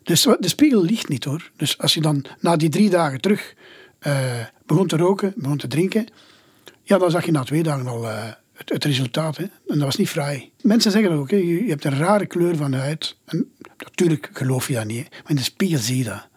Dus 0.02 0.22
de 0.22 0.48
spiegel 0.48 0.82
ligt 0.82 1.08
niet 1.08 1.24
hoor. 1.24 1.50
Dus 1.56 1.78
als 1.78 1.94
je 1.94 2.00
dan 2.00 2.24
na 2.40 2.56
die 2.56 2.68
drie 2.68 2.90
dagen 2.90 3.20
terug 3.20 3.54
eh, 3.98 4.40
begon 4.66 4.86
te 4.86 4.96
roken, 4.96 5.32
begon 5.36 5.58
te 5.58 5.66
drinken... 5.66 6.06
Ja, 6.82 6.98
dan 6.98 7.10
zag 7.10 7.24
je 7.24 7.32
na 7.32 7.42
twee 7.42 7.62
dagen 7.62 7.86
al 7.86 8.08
eh, 8.08 8.32
het, 8.54 8.68
het 8.68 8.84
resultaat. 8.84 9.36
Hè. 9.36 9.42
En 9.42 9.52
dat 9.66 9.78
was 9.78 9.96
niet 9.96 10.08
fraai. 10.08 10.52
Mensen 10.62 10.90
zeggen 10.90 11.10
dat 11.10 11.18
ook, 11.18 11.30
hè. 11.30 11.36
Je, 11.36 11.64
hebt 11.66 11.84
een 11.84 11.98
rare 11.98 12.26
kleur 12.26 12.56
van 12.56 12.72
huid. 12.72 13.16
En 13.24 13.52
natuurlijk 13.78 14.30
geloof 14.32 14.68
je 14.68 14.74
dat 14.74 14.84
niet, 14.84 15.10
maar 15.10 15.30
in 15.30 15.36
de 15.36 15.42
spiegel 15.42 15.78
zie 15.78 15.98
je 15.98 16.04
dat. 16.04 16.28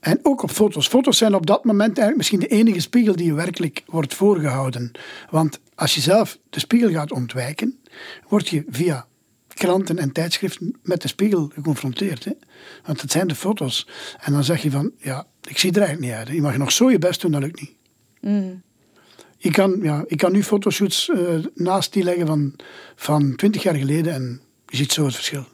En 0.00 0.18
ook 0.22 0.42
op 0.42 0.50
foto's. 0.50 0.88
Foto's 0.88 1.18
zijn 1.18 1.34
op 1.34 1.46
dat 1.46 1.64
moment 1.64 1.98
eigenlijk 1.98 2.16
misschien 2.16 2.40
de 2.40 2.46
enige 2.46 2.80
spiegel 2.80 3.16
die 3.16 3.26
je 3.26 3.34
werkelijk 3.34 3.82
wordt 3.86 4.14
voorgehouden. 4.14 4.90
Want 5.30 5.60
als 5.74 5.94
je 5.94 6.00
zelf 6.00 6.38
de 6.50 6.60
spiegel 6.60 6.90
gaat 6.90 7.12
ontwijken, 7.12 7.78
word 8.28 8.48
je 8.48 8.64
via 8.68 9.06
kranten 9.48 9.98
en 9.98 10.12
tijdschriften 10.12 10.76
met 10.82 11.02
de 11.02 11.08
spiegel 11.08 11.50
geconfronteerd. 11.54 12.24
Hè? 12.24 12.32
Want 12.84 13.00
het 13.00 13.10
zijn 13.10 13.28
de 13.28 13.34
foto's. 13.34 13.88
En 14.20 14.32
dan 14.32 14.44
zeg 14.44 14.62
je 14.62 14.70
van, 14.70 14.92
ja, 14.98 15.26
ik 15.42 15.58
zie 15.58 15.72
er 15.72 15.80
eigenlijk 15.80 16.08
niet 16.08 16.18
uit. 16.18 16.36
Je 16.36 16.42
mag 16.42 16.56
nog 16.56 16.72
zo 16.72 16.90
je 16.90 16.98
best 16.98 17.20
doen, 17.20 17.30
dat 17.30 17.42
lukt 17.42 17.60
niet. 17.60 17.74
Mm. 18.20 18.62
Ik, 19.38 19.52
kan, 19.52 19.78
ja, 19.82 20.04
ik 20.06 20.18
kan 20.18 20.32
nu 20.32 20.42
fotoshoots 20.42 21.08
uh, 21.08 21.44
naast 21.54 21.92
die 21.92 22.02
leggen 22.02 22.26
van, 22.26 22.54
van 22.96 23.36
20 23.36 23.62
jaar 23.62 23.74
geleden 23.74 24.12
en 24.12 24.40
je 24.66 24.76
ziet 24.76 24.92
zo 24.92 25.04
het 25.04 25.14
verschil. 25.14 25.44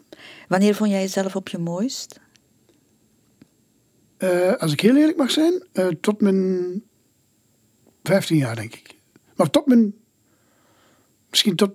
Wanneer 0.48 0.74
vond 0.74 0.90
jij 0.90 1.00
jezelf 1.00 1.36
op 1.36 1.48
je 1.48 1.58
mooist? 1.58 2.20
Uh, 4.18 4.52
als 4.52 4.72
ik 4.72 4.80
heel 4.80 4.96
eerlijk 4.96 5.18
mag 5.18 5.30
zijn, 5.30 5.62
uh, 5.72 5.86
tot 5.86 6.20
mijn 6.20 6.82
15 8.02 8.36
jaar, 8.36 8.56
denk 8.56 8.74
ik. 8.74 8.94
Maar 9.36 9.50
tot 9.50 9.66
mijn. 9.66 9.94
Misschien 11.30 11.56
tot. 11.56 11.70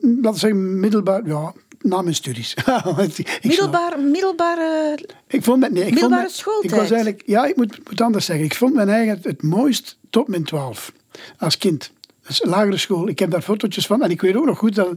Laten 0.00 0.32
we 0.32 0.38
zeggen, 0.38 0.80
middelbaar. 0.80 1.26
Ja, 1.26 1.52
na 1.78 2.02
mijn 2.02 2.14
studies. 2.14 2.54
ik 3.18 3.38
middelbaar, 3.42 4.00
middelbare. 4.00 4.98
Ik 5.26 5.44
vond 5.44 5.60
met, 5.60 5.72
nee, 5.72 5.86
ik 5.86 5.92
middelbare 5.92 6.22
vond 6.22 6.34
schooltijd. 6.34 6.72
Ik 6.72 6.78
was 6.78 6.90
eigenlijk. 6.90 7.22
Ja, 7.26 7.44
ik 7.44 7.56
moet, 7.56 7.88
moet 7.88 8.00
anders 8.00 8.24
zeggen. 8.24 8.44
Ik 8.44 8.54
vond 8.54 8.74
mijn 8.74 8.88
eigen 8.88 9.14
het, 9.14 9.24
het 9.24 9.42
mooist 9.42 9.98
tot 10.10 10.28
mijn 10.28 10.44
12. 10.44 10.92
Als 11.38 11.58
kind. 11.58 11.92
Dus 12.26 12.42
lagere 12.44 12.76
school. 12.76 13.08
Ik 13.08 13.18
heb 13.18 13.30
daar 13.30 13.42
fotootjes 13.42 13.86
van. 13.86 14.02
En 14.02 14.10
ik 14.10 14.20
weet 14.20 14.36
ook 14.36 14.46
nog 14.46 14.58
goed 14.58 14.74
dat, 14.74 14.94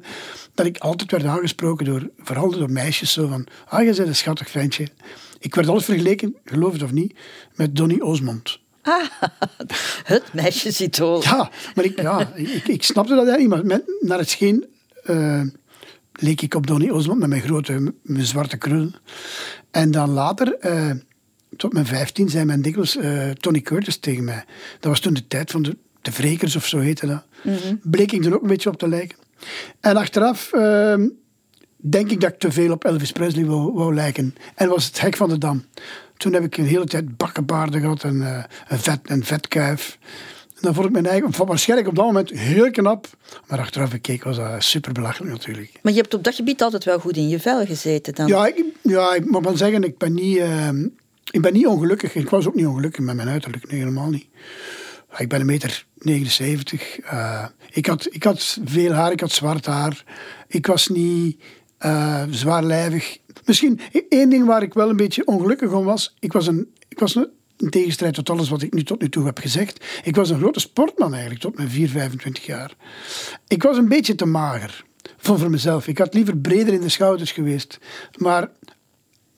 dat 0.54 0.66
ik 0.66 0.78
altijd 0.78 1.12
werd 1.12 1.26
aangesproken 1.26 1.86
door, 1.86 2.10
vooral 2.18 2.52
door 2.52 2.72
meisjes. 2.72 3.14
Zo 3.14 3.28
van, 3.28 3.48
ah, 3.68 3.80
je 3.80 3.94
bent 3.94 4.08
een 4.08 4.16
schattig 4.16 4.50
ventje. 4.50 4.88
Ik 5.40 5.56
werd 5.56 5.68
altijd 5.68 5.86
vergeleken, 5.86 6.36
geloof 6.46 6.74
het 6.74 6.84
of 6.84 6.92
niet, 6.92 7.16
met 7.56 7.76
Donny 7.76 8.00
Osmond. 8.00 8.60
Ah, 8.82 9.04
het 10.14 10.34
meisjesidool. 10.34 11.24
Ja, 11.24 11.52
maar 11.76 11.86
ik, 11.86 12.02
ja, 12.02 12.34
ik, 12.36 12.68
ik 12.68 12.84
snapte 12.84 13.16
dat 13.16 13.28
eigenlijk 13.28 13.64
niet. 13.64 13.72
Maar 13.72 13.82
naar 14.00 14.18
het 14.18 14.30
scheen 14.30 14.66
uh, 15.06 15.42
leek 16.14 16.42
ik 16.42 16.54
op 16.54 16.68
Donny 16.68 16.90
Osmond 16.90 17.20
met 17.20 17.30
mijn 17.30 17.42
grote, 17.42 17.94
mijn 18.02 18.26
zwarte 18.26 18.58
krul. 18.58 18.92
En 19.72 19.92
dan 19.92 20.10
later, 20.10 20.58
uh, 20.62 20.92
tot 21.58 21.74
mijn 21.74 21.86
vijftien, 21.86 22.30
zei 22.30 22.46
men 22.46 22.62
dikwijls 22.62 22.96
uh, 22.96 23.30
Tony 23.30 23.62
Curtis 23.62 23.98
tegen 23.98 24.24
mij. 24.24 24.46
Dat 24.80 24.92
was 24.92 25.00
toen 25.00 25.14
de 25.14 25.28
tijd 25.28 25.52
van 25.52 25.62
de, 25.62 25.78
de 26.04 26.12
Vrekers 26.12 26.56
of 26.56 26.68
zo 26.68 26.80
heette 26.80 27.08
dat. 27.08 27.24
Mm 27.44 27.56
-hmm. 27.56 27.80
Bleek 27.84 28.12
ik 28.12 28.26
er 28.26 28.34
ook 28.34 28.42
een 28.42 28.48
beetje 28.48 28.70
op 28.70 28.78
te 28.78 28.88
lijken. 28.88 29.18
En 29.80 29.98
achteraf 29.98 30.52
denk 31.84 32.12
ik 32.12 32.22
dat 32.22 32.32
ik 32.32 32.40
te 32.40 32.52
veel 32.52 32.72
op 32.72 32.84
Elvis 32.84 33.12
Presley 33.12 33.46
wou, 33.46 33.74
wou 33.74 33.94
lijken. 33.94 34.36
En 34.56 34.70
was 34.70 34.86
het 34.86 35.02
hek 35.02 35.16
van 35.16 35.30
de 35.30 35.38
dam. 35.38 35.66
Toen 36.18 36.34
heb 36.34 36.44
ik 36.44 36.58
een 36.58 36.66
hele 36.66 36.86
tijd 36.86 37.18
bakkenbaarden 37.18 37.82
gehad 37.82 38.04
en 38.04 38.16
uh, 38.16 38.44
een, 38.68 38.80
vet, 38.80 39.00
een 39.04 39.26
vetkuif. 39.26 39.98
En 40.48 40.60
dan 40.62 40.74
vond 40.74 40.86
ik 40.86 40.92
mijn 40.92 41.06
eigen, 41.06 41.46
waarschijnlijk 41.46 41.90
op 41.90 41.96
dat 41.96 42.06
moment 42.06 42.30
heel 42.30 42.72
knap. 42.72 43.08
Maar 43.48 43.60
achteraf 43.60 43.92
bekeken 43.92 44.28
was 44.28 44.38
dat 44.38 44.64
super 44.64 44.92
belachelijk 44.92 45.32
natuurlijk. 45.32 45.72
Maar 45.82 45.94
je 45.94 46.02
hebt 46.02 46.14
op 46.14 46.24
dat 46.24 46.36
gebied 46.36 46.62
altijd 46.62 46.84
wel 46.84 47.00
goed 47.00 47.18
in 47.18 47.30
je 47.30 47.40
vel 47.40 47.66
gezeten 47.66 48.16
dan? 48.16 48.28
Ja, 48.28 48.48
ik, 48.48 48.64
ja, 48.82 49.14
ik 49.14 49.30
moet 49.30 49.44
wel 49.44 49.58
zeggen, 49.58 49.84
ik 49.84 49.98
ben 49.98 50.14
niet, 50.14 50.38
uh, 50.38 50.70
ik 51.32 51.42
ben 51.42 51.54
niet 51.54 51.68
ongelukkig. 51.68 52.16
Ik 52.16 52.30
was 52.30 52.48
ook 52.48 52.56
niet 52.56 52.66
ongelukkig 52.66 53.06
met 53.06 53.16
mijn 53.16 53.30
uiterlijk, 53.30 53.72
nee, 53.72 53.80
helemaal 53.80 54.10
niet. 54.10 54.26
Ik 55.18 55.30
ben 55.30 55.40
een 55.40 55.46
meter 55.46 55.86
79. 55.98 57.04
Uh, 57.04 57.46
ik, 57.72 57.86
had, 57.86 58.08
ik 58.12 58.24
had 58.24 58.60
veel 58.66 58.92
haar, 58.92 59.12
ik 59.12 59.20
had 59.20 59.32
zwart 59.32 59.66
haar. 59.66 60.04
Ik 60.48 60.68
was 60.68 60.88
niet 60.88 61.42
uh, 61.86 62.24
zwaarlijvig. 62.30 63.18
Misschien 63.46 63.80
één 64.10 64.30
ding 64.30 64.46
waar 64.46 64.62
ik 64.62 64.74
wel 64.74 64.90
een 64.90 64.96
beetje 64.96 65.28
ongelukkig 65.28 65.72
om 65.72 65.86
was. 65.86 66.16
Ik 66.20 66.34
was 66.34 66.48
een, 66.48 66.74
ik 66.88 67.00
was 67.00 67.16
een, 67.16 67.30
tegenstrijd 67.70 68.14
tot 68.14 68.30
alles 68.30 68.50
wat 68.50 68.62
ik 68.62 68.74
nu 68.74 68.84
tot 68.84 69.02
nu 69.02 69.10
toe 69.10 69.26
heb 69.26 69.38
gezegd. 69.38 69.86
Ik 70.04 70.16
was 70.16 70.30
een 70.30 70.40
grote 70.40 70.60
sportman 70.60 71.12
eigenlijk 71.12 71.42
tot 71.42 71.58
mijn 71.58 71.70
4, 71.70 71.90
25 71.90 72.46
jaar. 72.46 72.76
Ik 73.48 73.64
was 73.64 73.78
een 73.78 73.88
beetje 73.88 74.16
te 74.16 74.26
mager. 74.26 74.84
Voor, 75.18 75.40
voor 75.40 75.50
mezelf. 75.50 75.88
Ik 75.88 75.98
had 75.98 76.14
liever 76.14 76.38
breder 76.38 76.74
in 76.74 76.82
de 76.82 76.90
schouders 76.90 77.32
geweest. 77.32 77.80
Maar 78.18 78.50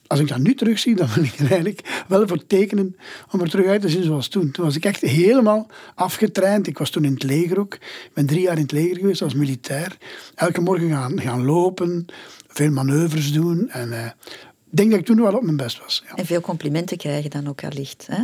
als 0.08 0.20
ik 0.20 0.28
dat 0.28 0.38
nu 0.38 0.56
terugzie, 0.56 0.96
dan 0.96 1.08
wil 1.13 1.24
ik 1.24 1.39
er 1.39 1.52
eigenlijk 1.52 2.04
wel 2.08 2.28
voor 2.28 2.46
tekenen 2.48 2.96
om 3.32 3.41
er 3.41 3.50
terug 3.50 3.65
uit 3.65 3.82
te 3.82 3.89
zien 3.89 4.04
zoals 4.04 4.28
toen. 4.28 4.52
Toen 4.52 4.65
was 4.65 4.76
ik 4.76 4.86
echt 4.86 5.02
helemaal 5.02 5.68
afgetraind. 5.96 6.68
Ik 6.68 6.78
was 6.78 6.89
toen 6.89 7.04
in 7.04 7.13
het 7.13 7.24
leger 7.24 7.60
ook. 7.60 7.74
Ik 7.74 8.12
ben 8.13 8.26
drie 8.26 8.41
jaar 8.41 8.56
in 8.56 8.62
het 8.62 8.72
leger 8.72 8.98
geweest 8.98 9.22
als 9.22 9.34
militair. 9.34 9.98
Elke 10.36 10.62
morgen 10.62 10.89
gaan, 10.89 11.22
gaan 11.22 11.46
lopen, 11.46 12.06
veel 12.48 12.72
manoeuvres 12.72 13.34
doen. 13.34 13.70
En 13.70 13.89
uh, 13.89 14.06
ik 14.06 14.78
denk 14.78 14.89
dat 14.89 15.00
ik 15.00 15.06
toen 15.06 15.22
wel 15.22 15.36
op 15.36 15.44
mijn 15.44 15.58
best 15.58 15.80
was. 15.80 16.04
Ja. 16.08 16.15
En 16.15 16.26
veel 16.26 16.41
complimenten 16.41 16.98
krijgen 16.98 17.30
dan 17.30 17.48
ook 17.48 17.63
allicht. 17.63 18.08
Hè? 18.12 18.24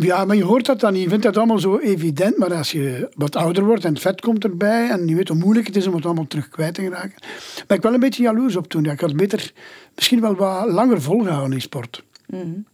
Ja, 0.00 0.24
maar 0.24 0.36
je 0.36 0.44
hoort 0.44 0.66
dat 0.66 0.80
dan 0.80 0.92
niet. 0.92 1.02
Je 1.02 1.08
vindt 1.08 1.24
dat 1.24 1.36
allemaal 1.36 1.58
zo 1.58 1.78
evident. 1.78 2.38
Maar 2.38 2.54
als 2.54 2.72
je 2.72 3.08
wat 3.14 3.36
ouder 3.36 3.64
wordt 3.64 3.84
en 3.84 3.92
het 3.92 4.02
vet 4.02 4.20
komt 4.20 4.44
erbij... 4.44 4.88
en 4.90 5.06
je 5.06 5.14
weet 5.14 5.28
hoe 5.28 5.36
moeilijk 5.36 5.66
het 5.66 5.76
is 5.76 5.86
om 5.86 5.94
het 5.94 6.04
allemaal 6.04 6.26
terug 6.26 6.48
kwijt 6.48 6.74
te 6.74 6.82
geraken... 6.82 7.22
ben 7.66 7.76
ik 7.76 7.82
wel 7.82 7.94
een 7.94 8.00
beetje 8.00 8.22
jaloers 8.22 8.56
op 8.56 8.68
toen. 8.68 8.84
Ja, 8.84 8.92
ik 8.92 9.00
had 9.00 9.16
beter 9.16 9.52
misschien 9.94 10.20
wel 10.20 10.34
wat 10.34 10.70
langer 10.70 11.02
volgehouden 11.02 11.52
in 11.52 11.60
sport. 11.60 12.02
Mm 12.26 12.40
-hmm. 12.40 12.66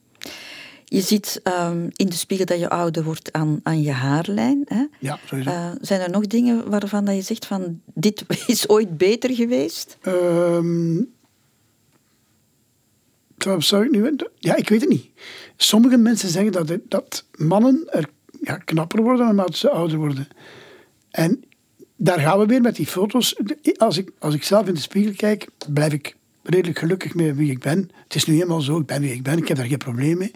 Je 0.84 1.00
ziet 1.00 1.40
um, 1.60 1.88
in 1.92 2.06
de 2.06 2.14
spiegel 2.14 2.46
dat 2.46 2.58
je 2.58 2.68
ouder 2.68 3.04
wordt 3.04 3.32
aan, 3.32 3.60
aan 3.62 3.82
je 3.82 3.92
haarlijn. 3.92 4.62
Hè? 4.64 4.84
Ja, 4.98 5.18
sowieso. 5.24 5.50
Uh, 5.50 5.70
zijn 5.80 6.00
er 6.00 6.10
nog 6.10 6.26
dingen 6.26 6.70
waarvan 6.70 7.04
dat 7.04 7.14
je 7.14 7.22
zegt 7.22 7.46
van... 7.46 7.80
dit 7.94 8.24
is 8.46 8.68
ooit 8.68 8.96
beter 8.96 9.34
geweest? 9.34 9.98
Um, 10.06 11.13
zou 13.58 13.84
ik 13.84 13.90
nu... 13.90 14.16
Ja, 14.38 14.56
ik 14.56 14.68
weet 14.68 14.80
het 14.80 14.90
niet. 14.90 15.06
Sommige 15.56 15.96
mensen 15.96 16.28
zeggen 16.28 16.52
dat, 16.52 16.78
dat 16.88 17.24
mannen 17.36 17.84
er 17.90 18.08
ja, 18.40 18.56
knapper 18.56 19.02
worden 19.02 19.24
naarmate 19.24 19.56
ze 19.56 19.70
ouder 19.70 19.98
worden. 19.98 20.28
En 21.10 21.44
daar 21.96 22.20
gaan 22.20 22.38
we 22.38 22.46
weer 22.46 22.60
met 22.60 22.76
die 22.76 22.86
foto's. 22.86 23.36
Als 23.76 23.98
ik, 23.98 24.10
als 24.18 24.34
ik 24.34 24.42
zelf 24.42 24.68
in 24.68 24.74
de 24.74 24.80
spiegel 24.80 25.12
kijk, 25.16 25.46
blijf 25.68 25.92
ik 25.92 26.16
redelijk 26.42 26.78
gelukkig 26.78 27.14
met 27.14 27.36
wie 27.36 27.50
ik 27.50 27.60
ben. 27.60 27.90
Het 28.04 28.14
is 28.14 28.26
nu 28.26 28.34
helemaal 28.34 28.60
zo, 28.60 28.78
ik 28.78 28.86
ben 28.86 29.00
wie 29.00 29.12
ik 29.12 29.22
ben, 29.22 29.38
ik 29.38 29.48
heb 29.48 29.56
daar 29.56 29.66
geen 29.66 29.78
probleem 29.78 30.18
mee. 30.18 30.32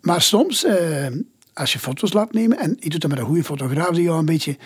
Maar 0.00 0.22
soms, 0.22 0.64
eh, 0.64 1.06
als 1.52 1.72
je 1.72 1.78
foto's 1.78 2.12
laat 2.12 2.32
nemen, 2.32 2.58
en 2.58 2.76
je 2.80 2.88
doet 2.88 3.00
dat 3.00 3.10
met 3.10 3.18
een 3.18 3.26
goede 3.26 3.44
fotograaf 3.44 3.94
die 3.94 4.02
jou 4.02 4.18
een 4.18 4.24
beetje 4.24 4.56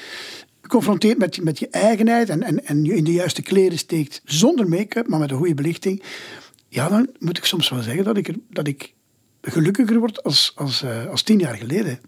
confronteert 0.69 1.19
met, 1.19 1.43
met 1.43 1.59
je 1.59 1.69
eigenheid 1.69 2.29
en, 2.29 2.43
en, 2.43 2.65
en 2.65 2.85
je 2.85 2.95
in 2.95 3.05
de 3.05 3.13
juiste 3.13 3.43
kleren 3.43 3.79
steekt, 3.79 4.23
zonder 4.25 4.69
make-up, 4.69 5.09
maar 5.09 5.19
met 5.19 5.31
een 5.31 5.37
goede 5.37 5.55
belichting, 5.55 6.03
ja, 6.69 6.89
dan 6.89 7.09
moet 7.19 7.39
ik 7.39 7.45
soms 7.45 7.69
wel 7.69 7.83
zeggen 7.83 8.05
dat 8.05 8.17
ik, 8.17 8.29
er, 8.29 8.35
dat 8.51 8.67
ik 8.67 8.95
gelukkiger 9.43 9.99
word 9.99 10.23
als, 10.23 10.53
als, 10.55 10.83
uh, 10.83 11.07
als 11.07 11.23
tien 11.23 11.39
jaar 11.39 11.55
geleden. 11.55 12.01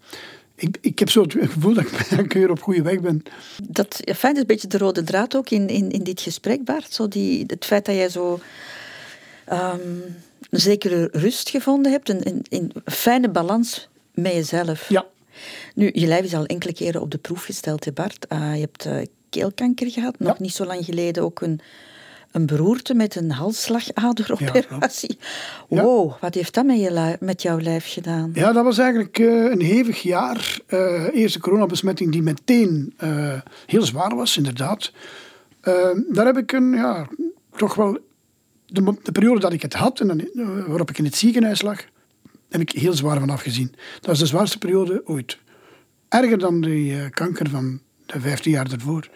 Ik, 0.55 0.77
ik 0.81 0.99
heb 0.99 1.09
zo 1.09 1.21
het 1.21 1.33
gevoel 1.39 1.73
dat 1.73 1.83
ik, 1.83 1.91
ik 1.99 2.33
weer 2.33 2.49
op 2.49 2.61
goede 2.61 2.81
weg 2.81 2.99
ben. 3.01 3.23
Dat 3.63 3.99
fijn 4.15 4.33
is 4.33 4.39
een 4.39 4.47
beetje 4.47 4.67
de 4.67 4.77
rode 4.77 5.03
draad 5.03 5.35
ook 5.35 5.49
in, 5.49 5.67
in, 5.67 5.89
in 5.89 6.03
dit 6.03 6.21
gesprek, 6.21 6.63
Bart. 6.63 6.93
Zo 6.93 7.07
die, 7.07 7.43
het 7.47 7.65
feit 7.65 7.85
dat 7.85 7.95
jij 7.95 8.09
zo 8.09 8.39
um, 9.51 10.03
een 10.49 10.59
zekere 10.59 11.09
rust 11.11 11.49
gevonden 11.49 11.91
hebt, 11.91 12.09
een, 12.09 12.27
een, 12.27 12.45
een 12.49 12.71
fijne 12.85 13.29
balans 13.29 13.89
met 14.13 14.33
jezelf. 14.33 14.89
Ja. 14.89 15.05
Nu, 15.75 15.89
je 15.93 16.07
lijf 16.07 16.25
is 16.25 16.33
al 16.33 16.45
enkele 16.45 16.73
keren 16.73 17.01
op 17.01 17.11
de 17.11 17.17
proef 17.17 17.43
gesteld, 17.43 17.85
hè 17.85 17.91
Bart. 17.91 18.25
Uh, 18.29 18.53
je 18.53 18.59
hebt 18.61 18.85
uh, 18.85 19.01
keelkanker 19.29 19.91
gehad, 19.91 20.19
nog 20.19 20.37
Ja. 20.37 20.43
niet 20.43 20.53
zo 20.53 20.65
lang 20.65 20.85
geleden 20.85 21.23
ook 21.23 21.41
een, 21.41 21.59
een 22.31 22.45
beroerte 22.45 22.93
met 22.93 23.15
een 23.15 23.31
halsslagaderoperatie. 23.31 25.17
Ja. 25.69 25.83
Wow, 25.83 26.13
wat 26.19 26.33
heeft 26.33 26.53
dat 26.53 26.65
met, 26.65 26.79
je 26.79 27.17
met 27.19 27.41
jouw 27.41 27.59
lijf 27.59 27.91
gedaan? 27.91 28.31
Ja, 28.33 28.51
dat 28.51 28.63
was 28.63 28.77
eigenlijk 28.77 29.19
eh, 29.19 29.27
een 29.27 29.61
hevig 29.61 30.01
jaar. 30.01 30.59
Eh 30.65 31.07
eerste 31.13 31.39
coronabesmetting 31.39 32.11
die 32.11 32.21
meteen 32.21 32.93
eh, 32.97 33.39
heel 33.65 33.85
zwaar 33.85 34.15
was, 34.15 34.37
inderdaad. 34.37 34.91
Daar 36.09 36.25
heb 36.25 36.37
ik 36.37 36.51
een, 36.51 36.71
ja, 36.71 37.07
toch 37.55 37.75
wel... 37.75 37.97
De, 38.65 39.11
periode 39.11 39.39
dat 39.39 39.53
ik 39.53 39.61
het 39.61 39.73
had 39.73 39.99
en 39.99 40.07
dan, 40.07 40.29
waarop 40.67 40.89
ik 40.89 40.97
in 40.97 41.05
het 41.05 41.15
ziekenhuis 41.15 41.61
lag, 41.61 41.83
heb 42.49 42.61
ik 42.61 42.71
heel 42.71 42.93
zwaar 42.93 43.19
van 43.19 43.29
afgezien. 43.29 43.71
Dat 43.95 44.05
was 44.05 44.19
de 44.19 44.25
zwaarste 44.25 44.57
periode 44.57 45.01
ooit. 45.05 45.37
Erger 46.09 46.37
dan 46.37 46.61
die 46.61 47.09
kanker 47.09 47.49
van 47.49 47.81
de 48.05 48.19
15 48.19 48.51
jaar 48.51 48.69
daarvoor. 48.69 49.09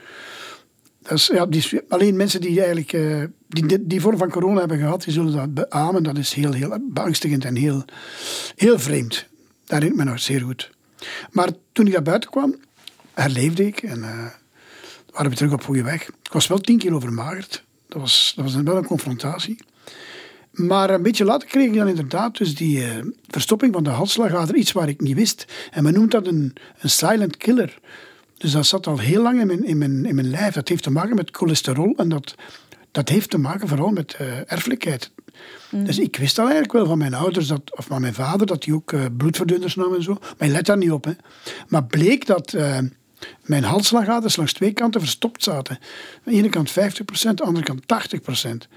Ja, 1.13 1.48
alleen 1.89 2.15
mensen 2.15 2.41
die 2.41 2.58
eigenlijk 2.58 2.94
eh, 2.94 3.24
die, 3.48 3.88
die, 3.88 4.02
vorm 4.02 4.18
van 4.18 4.30
corona 4.30 4.60
hebben 4.60 4.78
gehad, 4.78 5.04
die 5.04 5.13
zullen 5.13 5.34
dat 5.34 5.54
beamen. 5.54 6.04
Dat 6.04 6.18
is 6.18 6.34
heel, 6.34 6.52
heel 6.52 6.78
beangstigend 6.82 7.46
en 7.46 7.56
heel, 7.56 7.86
heel 8.56 8.80
vreemd. 8.80 9.26
Dat 9.65 9.80
herinner 9.80 10.06
ik 10.06 10.12
nog 10.12 10.20
zeer 10.20 10.41
goed. 10.41 10.72
Maar 11.32 11.50
toen 11.72 11.88
ik 11.88 11.94
daar 11.94 12.02
buiten 12.02 12.30
kwam, 12.30 12.56
herleefde 13.13 13.65
ik 13.65 13.82
en 13.82 14.04
eh, 14.04 14.26
waren 15.12 15.32
we 15.32 15.38
terug 15.38 15.54
op 15.54 15.63
goede 15.63 15.84
weg. 15.84 16.08
Ik 16.08 16.32
was 16.32 16.48
wel 16.48 16.60
10 16.60 16.78
kilo 16.78 17.00
vermagerd. 17.00 17.63
Dat 17.88 18.02
was, 18.02 18.34
dat 18.36 18.46
was 18.46 18.56
wel 18.56 18.78
een 18.78 18.86
confrontatie. 18.86 19.58
Maar 20.52 20.89
een 20.89 21.02
beetje 21.02 21.26
later 21.26 21.48
kreeg 21.48 21.68
ik 21.68 21.74
dan 21.74 21.88
inderdaad 21.88 22.38
dus 22.38 22.56
die 22.56 22.84
eh, 22.84 22.89
verstopping 23.28 23.74
van 23.74 23.84
de 23.84 23.89
halsslagader, 23.89 24.56
iets 24.56 24.72
waar 24.72 24.89
ik 24.89 25.02
niet 25.02 25.15
wist. 25.15 25.46
En 25.72 25.84
men 25.84 25.94
noemt 25.94 26.12
dat 26.12 26.28
een, 26.28 26.54
een 26.80 26.89
silent 26.89 27.38
killer. 27.38 27.80
Dus 28.38 28.52
dat 28.52 28.65
zat 28.65 28.88
al 28.88 28.98
heel 28.98 29.21
lang 29.21 29.39
in 29.39 29.48
mijn, 29.48 29.63
in, 29.63 29.78
mijn, 29.78 30.06
in 30.06 30.15
mijn 30.15 30.30
lijf. 30.30 30.54
Dat 30.54 30.67
heeft 30.67 30.84
te 30.84 30.91
maken 30.91 31.15
met 31.15 31.30
cholesterol 31.32 31.93
en 31.98 32.10
dat, 32.10 32.36
dat 32.91 33.10
heeft 33.10 33.30
te 33.30 33.38
maken 33.38 33.67
vooral 33.67 33.91
met 33.91 34.13
eh, 34.13 34.52
erfelijkheid. 34.52 35.12
Dus 35.69 36.00
ik 36.00 36.15
wist 36.15 36.38
al 36.38 36.43
eigenlijk 36.43 36.74
wel 36.74 36.86
van 36.86 36.98
mijn 36.98 37.13
ouders, 37.13 37.48
dat, 37.48 37.78
of 37.78 37.86
van 37.86 38.02
mijn 38.02 38.13
vader, 38.13 38.48
dat 38.48 38.65
hij 38.65 38.74
ook 38.74 38.91
uh, 38.91 39.06
bloedverdunners 39.17 39.76
nam 39.76 39.93
en 39.93 40.04
zo. 40.04 40.17
Maar 40.38 40.48
je 40.48 40.54
let 40.54 40.65
daar 40.65 40.78
niet 40.78 40.91
op. 40.91 41.04
Hè. 41.04 41.12
Maar 41.67 41.86
bleek 41.86 42.26
dat 42.26 42.54
uh, 42.54 42.78
mijn 43.41 43.63
halsslagaders 43.63 44.36
langs 44.36 44.54
twee 44.54 44.71
kanten 44.71 45.02
verstopt 45.02 45.43
zaten. 45.43 45.78
Aan 46.15 46.21
de 46.24 46.32
ene 46.32 46.50
kant 46.50 46.71
50%, 46.71 46.74
aan 47.26 47.36
de 47.36 47.43
andere 47.43 47.65
kant 47.65 47.82
80%. 48.45 48.69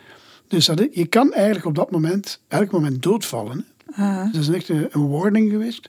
Dus 0.48 0.66
dat, 0.66 0.88
je 0.92 1.06
kan 1.06 1.32
eigenlijk 1.32 1.66
op 1.66 1.74
dat 1.74 1.90
moment, 1.90 2.40
elk 2.48 2.70
moment 2.70 3.02
doodvallen. 3.02 3.66
Dat 4.32 4.42
is 4.42 4.48
echt 4.48 4.68
een, 4.68 4.88
een, 4.90 5.08
warning 5.08 5.50
geweest. 5.50 5.88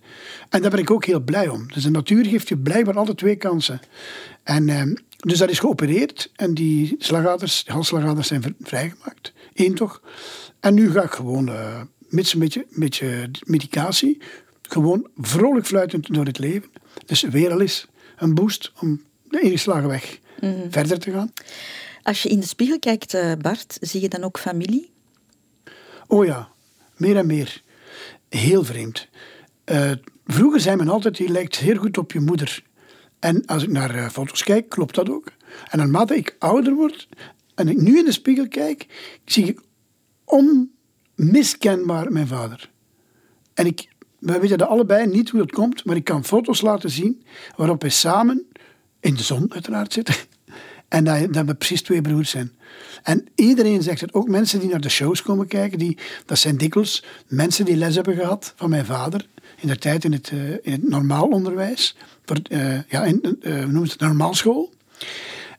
En 0.49 0.62
daar 0.62 0.71
ben 0.71 0.79
ik 0.79 0.91
ook 0.91 1.05
heel 1.05 1.19
blij 1.19 1.47
om. 1.47 1.71
Dus 1.71 1.83
de 1.83 1.89
natuur 1.89 2.25
geeft 2.25 2.47
je 2.47 2.57
blijkbaar 2.57 2.97
altijd 2.97 3.17
twee 3.17 3.35
kansen. 3.35 3.79
En, 4.43 4.67
uh, 4.67 4.83
dus 5.17 5.38
dat 5.38 5.49
is 5.49 5.59
geopereerd 5.59 6.31
en 6.35 6.53
die 6.53 6.95
slagaders, 6.97 7.63
halsslagaders 7.67 8.27
zijn 8.27 8.55
vrijgemaakt. 8.62 9.33
Eén 9.53 9.75
toch. 9.75 10.01
En 10.59 10.73
nu 10.73 10.91
ga 10.91 11.03
ik 11.03 11.12
gewoon, 11.12 11.49
uh, 11.49 11.81
met 12.09 12.33
een 12.33 12.39
beetje, 12.39 12.59
een 12.59 12.79
beetje 12.79 13.31
medicatie, 13.43 14.17
gewoon 14.62 15.07
vrolijk 15.17 15.65
fluitend 15.65 16.13
door 16.13 16.25
het 16.25 16.39
leven. 16.39 16.69
Dus 17.05 17.21
weer 17.21 17.51
al 17.51 17.62
eens 17.62 17.88
een 18.17 18.35
boost 18.35 18.71
om 18.81 19.01
de 19.29 19.39
ingeslagen 19.39 19.88
weg 19.88 20.19
mm 20.39 20.53
-hmm. 20.53 20.71
verder 20.71 20.99
te 20.99 21.12
gaan. 21.12 21.31
Als 22.03 22.23
je 22.23 22.29
in 22.29 22.39
de 22.39 22.47
spiegel 22.47 22.79
kijkt, 22.79 23.13
eh, 23.13 23.31
Bart, 23.41 23.77
zie 23.81 24.01
je 24.01 24.09
dan 24.09 24.23
ook 24.23 24.39
familie? 24.39 24.91
Oh 26.07 26.25
ja, 26.25 26.49
meer 26.97 27.17
en 27.17 27.25
meer. 27.25 27.62
Heel 28.29 28.63
vreemd. 28.63 29.07
Uh, 29.65 29.91
vroeger 30.25 30.59
zei 30.59 30.75
men 30.75 30.89
altijd, 30.89 31.17
je 31.17 31.29
lijkt 31.29 31.57
heel 31.57 31.77
goed 31.77 31.97
op 31.97 32.11
je 32.11 32.19
moeder. 32.19 32.63
En 33.19 33.45
als 33.45 33.63
ik 33.63 33.69
naar 33.69 33.95
uh, 33.95 34.09
foto's 34.09 34.43
kijk, 34.43 34.69
klopt 34.69 34.95
dat 34.95 35.09
ook. 35.09 35.31
En 35.69 35.77
naarmate 35.77 36.15
ik 36.15 36.35
ouder 36.39 36.73
word 36.73 37.07
en 37.55 37.67
ik 37.67 37.81
nu 37.81 37.97
in 37.97 38.05
de 38.05 38.11
spiegel 38.11 38.47
kijk, 38.47 38.85
zie 39.25 39.45
ik 39.45 39.61
onmiskenbaar 40.25 42.11
mijn 42.11 42.27
vader. 42.27 42.69
En 43.53 43.65
ik, 43.65 43.87
we 44.19 44.39
weten 44.39 44.67
allebei 44.67 45.07
niet 45.07 45.29
hoe 45.29 45.39
dat 45.39 45.51
komt, 45.51 45.85
maar 45.85 45.95
ik 45.95 46.03
kan 46.03 46.25
foto's 46.25 46.61
laten 46.61 46.89
zien 46.89 47.23
waarop 47.55 47.81
wij 47.81 47.89
samen, 47.91 48.47
in 48.99 49.15
de 49.15 49.23
zon 49.23 49.53
uiteraard 49.53 49.93
zitten, 49.93 50.15
en 50.89 51.04
dat, 51.04 51.34
dat 51.34 51.45
we 51.45 51.54
precies 51.54 51.82
twee 51.82 52.02
broers 52.02 52.30
zijn. 52.30 52.52
En 53.04 53.28
iedereen 53.36 53.84
zegt 53.84 54.02
het, 54.02 54.13
ook 54.13 54.28
mensen 54.28 54.60
die 54.60 54.69
naar 54.69 54.82
de 54.82 54.89
shows 54.89 55.21
komen 55.21 55.47
kijken, 55.47 55.80
die, 55.80 55.97
dat 56.25 56.39
zijn 56.39 56.58
dikwijls 56.58 57.04
mensen 57.28 57.65
die 57.65 57.75
les 57.75 57.95
hebben 57.95 58.15
gehad 58.15 58.54
van 58.56 58.69
mijn 58.69 58.86
vader 58.86 59.25
in 59.62 59.67
de 59.67 59.78
tijd 59.78 60.04
in 60.04 60.12
het, 60.12 60.32
uh, 60.32 60.52
in 60.52 60.71
het 60.71 60.89
normaal 60.89 61.28
onderwijs, 61.28 61.95
voor, 62.25 62.38
uh, 62.49 62.89
ja, 62.89 63.04
in, 63.04 63.38
uh, 63.41 63.54
noemen 63.56 63.84
het 63.84 63.99
normaalschool. 63.99 64.73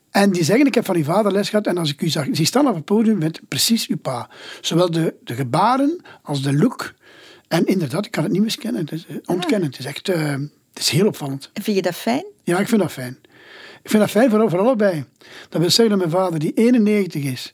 En 0.09 0.31
die 0.31 0.43
zeggen, 0.43 0.65
ik 0.65 0.73
heb 0.73 0.85
van 0.85 0.95
uw 0.95 1.03
vader 1.03 1.31
les 1.31 1.49
gehad 1.49 1.67
en 1.67 1.77
als 1.77 1.91
ik 1.91 2.01
u 2.01 2.07
zag, 2.09 2.25
zie 2.31 2.45
staan 2.45 2.67
op 2.67 2.75
het 2.75 2.85
podium 2.85 3.17
met 3.17 3.41
precies 3.47 3.87
uw 3.87 3.97
pa. 3.97 4.29
Zowel 4.61 4.91
de, 4.91 5.13
de 5.23 5.33
gebaren 5.33 6.01
als 6.21 6.41
de 6.41 6.53
look. 6.53 6.93
En 7.47 7.65
inderdaad, 7.65 8.05
ik 8.05 8.11
kan 8.11 8.23
het 8.23 8.31
niet 8.31 8.41
miskennen, 8.41 8.81
het 8.81 8.91
is, 8.91 9.05
ontkennen. 9.25 9.69
Het 9.69 9.79
is 9.79 9.85
echt 9.85 10.07
het 10.07 10.79
is 10.79 10.89
heel 10.89 11.07
opvallend. 11.07 11.49
En 11.53 11.63
vind 11.63 11.75
je 11.75 11.81
dat 11.81 11.95
fijn? 11.95 12.25
Ja, 12.43 12.59
ik 12.59 12.67
vind 12.67 12.81
dat 12.81 12.91
fijn. 12.91 13.17
Ik 13.83 13.89
vind 13.89 14.01
dat 14.01 14.11
fijn 14.11 14.29
voor, 14.29 14.49
voor 14.49 14.59
allebei. 14.59 15.03
Dat 15.49 15.61
wil 15.61 15.69
zeggen 15.69 15.99
dat 15.99 16.09
mijn 16.09 16.21
vader, 16.21 16.39
die 16.39 16.53
91 16.53 17.23
is, 17.23 17.53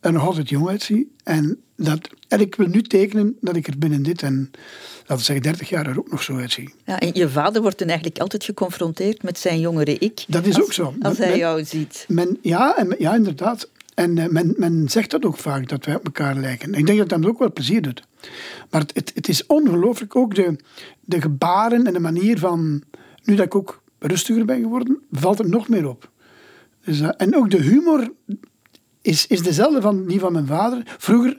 er 0.00 0.12
nog 0.12 0.26
altijd 0.26 0.48
jong 0.48 0.68
uitziet. 0.68 1.08
En, 1.24 1.60
dat, 1.76 2.08
en 2.28 2.40
ik 2.40 2.54
wil 2.54 2.66
nu 2.66 2.82
tekenen 2.82 3.36
dat 3.40 3.56
ik 3.56 3.66
er 3.66 3.78
binnen 3.78 4.02
dit 4.02 4.22
en, 4.22 4.50
laten 5.00 5.16
we 5.16 5.22
zeggen, 5.22 5.42
30 5.42 5.68
jaar 5.68 5.86
er 5.86 5.98
ook 5.98 6.10
nog 6.10 6.22
zo 6.22 6.36
uitzie. 6.36 6.74
Ja, 6.84 7.00
en 7.00 7.10
je 7.12 7.28
vader 7.28 7.62
wordt 7.62 7.78
dan 7.78 7.88
eigenlijk 7.88 8.18
altijd 8.18 8.44
geconfronteerd 8.44 9.22
met 9.22 9.38
zijn 9.38 9.60
jongere 9.60 9.98
ik. 9.98 10.24
Dat 10.28 10.46
is 10.46 10.54
als, 10.54 10.64
ook 10.64 10.72
zo. 10.72 10.94
Als 11.00 11.18
hij 11.18 11.38
jou 11.38 11.64
ziet. 11.64 12.04
Men, 12.08 12.38
ja, 12.42 12.76
en, 12.76 12.94
ja, 12.98 13.14
inderdaad. 13.14 13.68
En 13.94 14.16
uh, 14.16 14.26
men, 14.26 14.54
men 14.56 14.88
zegt 14.88 15.10
dat 15.10 15.24
ook 15.24 15.36
vaak, 15.36 15.68
dat 15.68 15.84
wij 15.84 15.94
op 15.94 16.04
elkaar 16.04 16.34
lijken. 16.34 16.74
Ik 16.74 16.86
denk 16.86 16.98
dat 16.98 17.08
dat 17.08 17.26
ook 17.26 17.38
wel 17.38 17.52
plezier 17.52 17.82
doet. 17.82 18.02
Maar 18.70 18.80
het, 18.80 18.94
het, 18.94 19.12
het 19.14 19.28
is 19.28 19.46
ongelooflijk 19.46 20.16
ook 20.16 20.34
de, 20.34 20.56
de 21.00 21.20
gebaren 21.20 21.86
en 21.86 21.92
de 21.92 22.00
manier 22.00 22.38
van... 22.38 22.82
Nu 23.24 23.34
dat 23.34 23.46
ik 23.46 23.54
ook 23.54 23.82
rustiger 24.06 24.44
ben 24.44 24.60
geworden, 24.60 25.02
valt 25.10 25.38
er 25.38 25.48
nog 25.48 25.68
meer 25.68 25.88
op. 25.88 26.10
Dus, 26.84 27.00
uh, 27.00 27.08
en 27.16 27.36
ook 27.36 27.50
de 27.50 27.60
humor 27.60 28.12
is, 29.02 29.26
is 29.26 29.42
dezelfde 29.42 29.80
van 29.80 30.06
die 30.06 30.20
van 30.20 30.32
mijn 30.32 30.46
vader. 30.46 30.82
Vroeger 30.98 31.38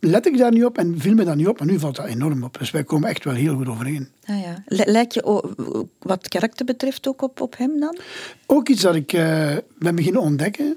let 0.00 0.26
ik 0.26 0.38
daar 0.38 0.52
niet 0.52 0.64
op 0.64 0.78
en 0.78 1.00
viel 1.00 1.14
me 1.14 1.24
daar 1.24 1.36
niet 1.36 1.48
op, 1.48 1.58
maar 1.58 1.68
nu 1.68 1.78
valt 1.78 1.96
dat 1.96 2.06
enorm 2.06 2.42
op. 2.42 2.58
Dus 2.58 2.70
wij 2.70 2.84
komen 2.84 3.08
echt 3.08 3.24
wel 3.24 3.34
heel 3.34 3.56
goed 3.56 3.68
overeen. 3.68 4.08
Ah 4.24 4.40
ja. 4.40 4.62
Lijkt 4.66 5.14
je 5.14 5.84
wat 5.98 6.28
karakter 6.28 6.64
betreft 6.64 7.08
ook 7.08 7.22
op, 7.22 7.40
op 7.40 7.56
hem 7.56 7.80
dan? 7.80 7.98
Ook 8.46 8.68
iets 8.68 8.82
dat 8.82 8.94
ik 8.94 9.12
uh, 9.12 9.56
ben 9.78 9.94
beginnen 9.94 10.20
ontdekken, 10.20 10.76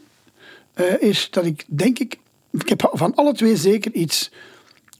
uh, 0.75 1.01
is 1.01 1.29
dat 1.31 1.45
ik 1.45 1.65
denk 1.67 1.99
ik, 1.99 2.19
ik 2.51 2.69
heb 2.69 2.89
van 2.93 3.15
alle 3.15 3.33
twee 3.33 3.55
zeker 3.55 3.91
iets, 3.93 4.31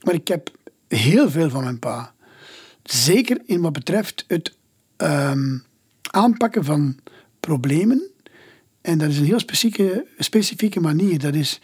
maar 0.04 0.14
ik 0.14 0.28
heb 0.28 0.52
heel 0.88 1.30
veel 1.30 1.50
van 1.50 1.64
mijn 1.64 1.80
pa. 1.80 2.14
Zeker 2.84 3.42
in 3.46 3.62
wat 3.62 3.74
betreft 3.74 4.26
het 4.28 4.56
um, 4.98 5.64
aanpakken 6.12 6.66
van 6.66 6.98
problemen. 7.40 8.02
En 8.82 8.98
dat 8.98 9.10
is 9.10 9.18
een 9.18 9.26
heel 9.26 9.40
specifieke, 9.40 10.06
specifieke 10.18 10.80
manier. 10.80 11.20
Dat 11.20 11.36
is 11.36 11.60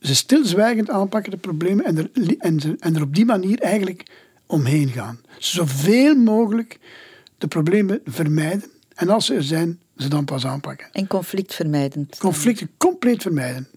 ze 0.00 0.14
stilzwijgend 0.14 0.90
aanpakken, 0.90 1.30
de 1.30 1.36
problemen, 1.36 1.84
en 1.84 1.96
er, 1.96 2.10
en, 2.38 2.78
en 2.78 2.96
er 2.96 3.02
op 3.02 3.14
die 3.14 3.24
manier 3.24 3.58
eigenlijk 3.58 4.10
omheen 4.46 4.88
gaan. 4.88 5.20
Zoveel 5.38 6.14
mogelijk 6.14 6.78
de 7.38 7.46
problemen 7.46 8.00
vermijden. 8.04 8.70
En 8.94 9.08
als 9.08 9.26
ze 9.26 9.34
er 9.34 9.42
zijn, 9.42 9.80
ze 9.96 10.08
dan 10.08 10.24
pas 10.24 10.46
aanpakken. 10.46 10.88
En 10.92 11.06
conflict 11.06 11.54
vermijden. 11.54 12.08
Conflicten 12.18 12.70
compleet 12.76 13.22
vermijden. 13.22 13.68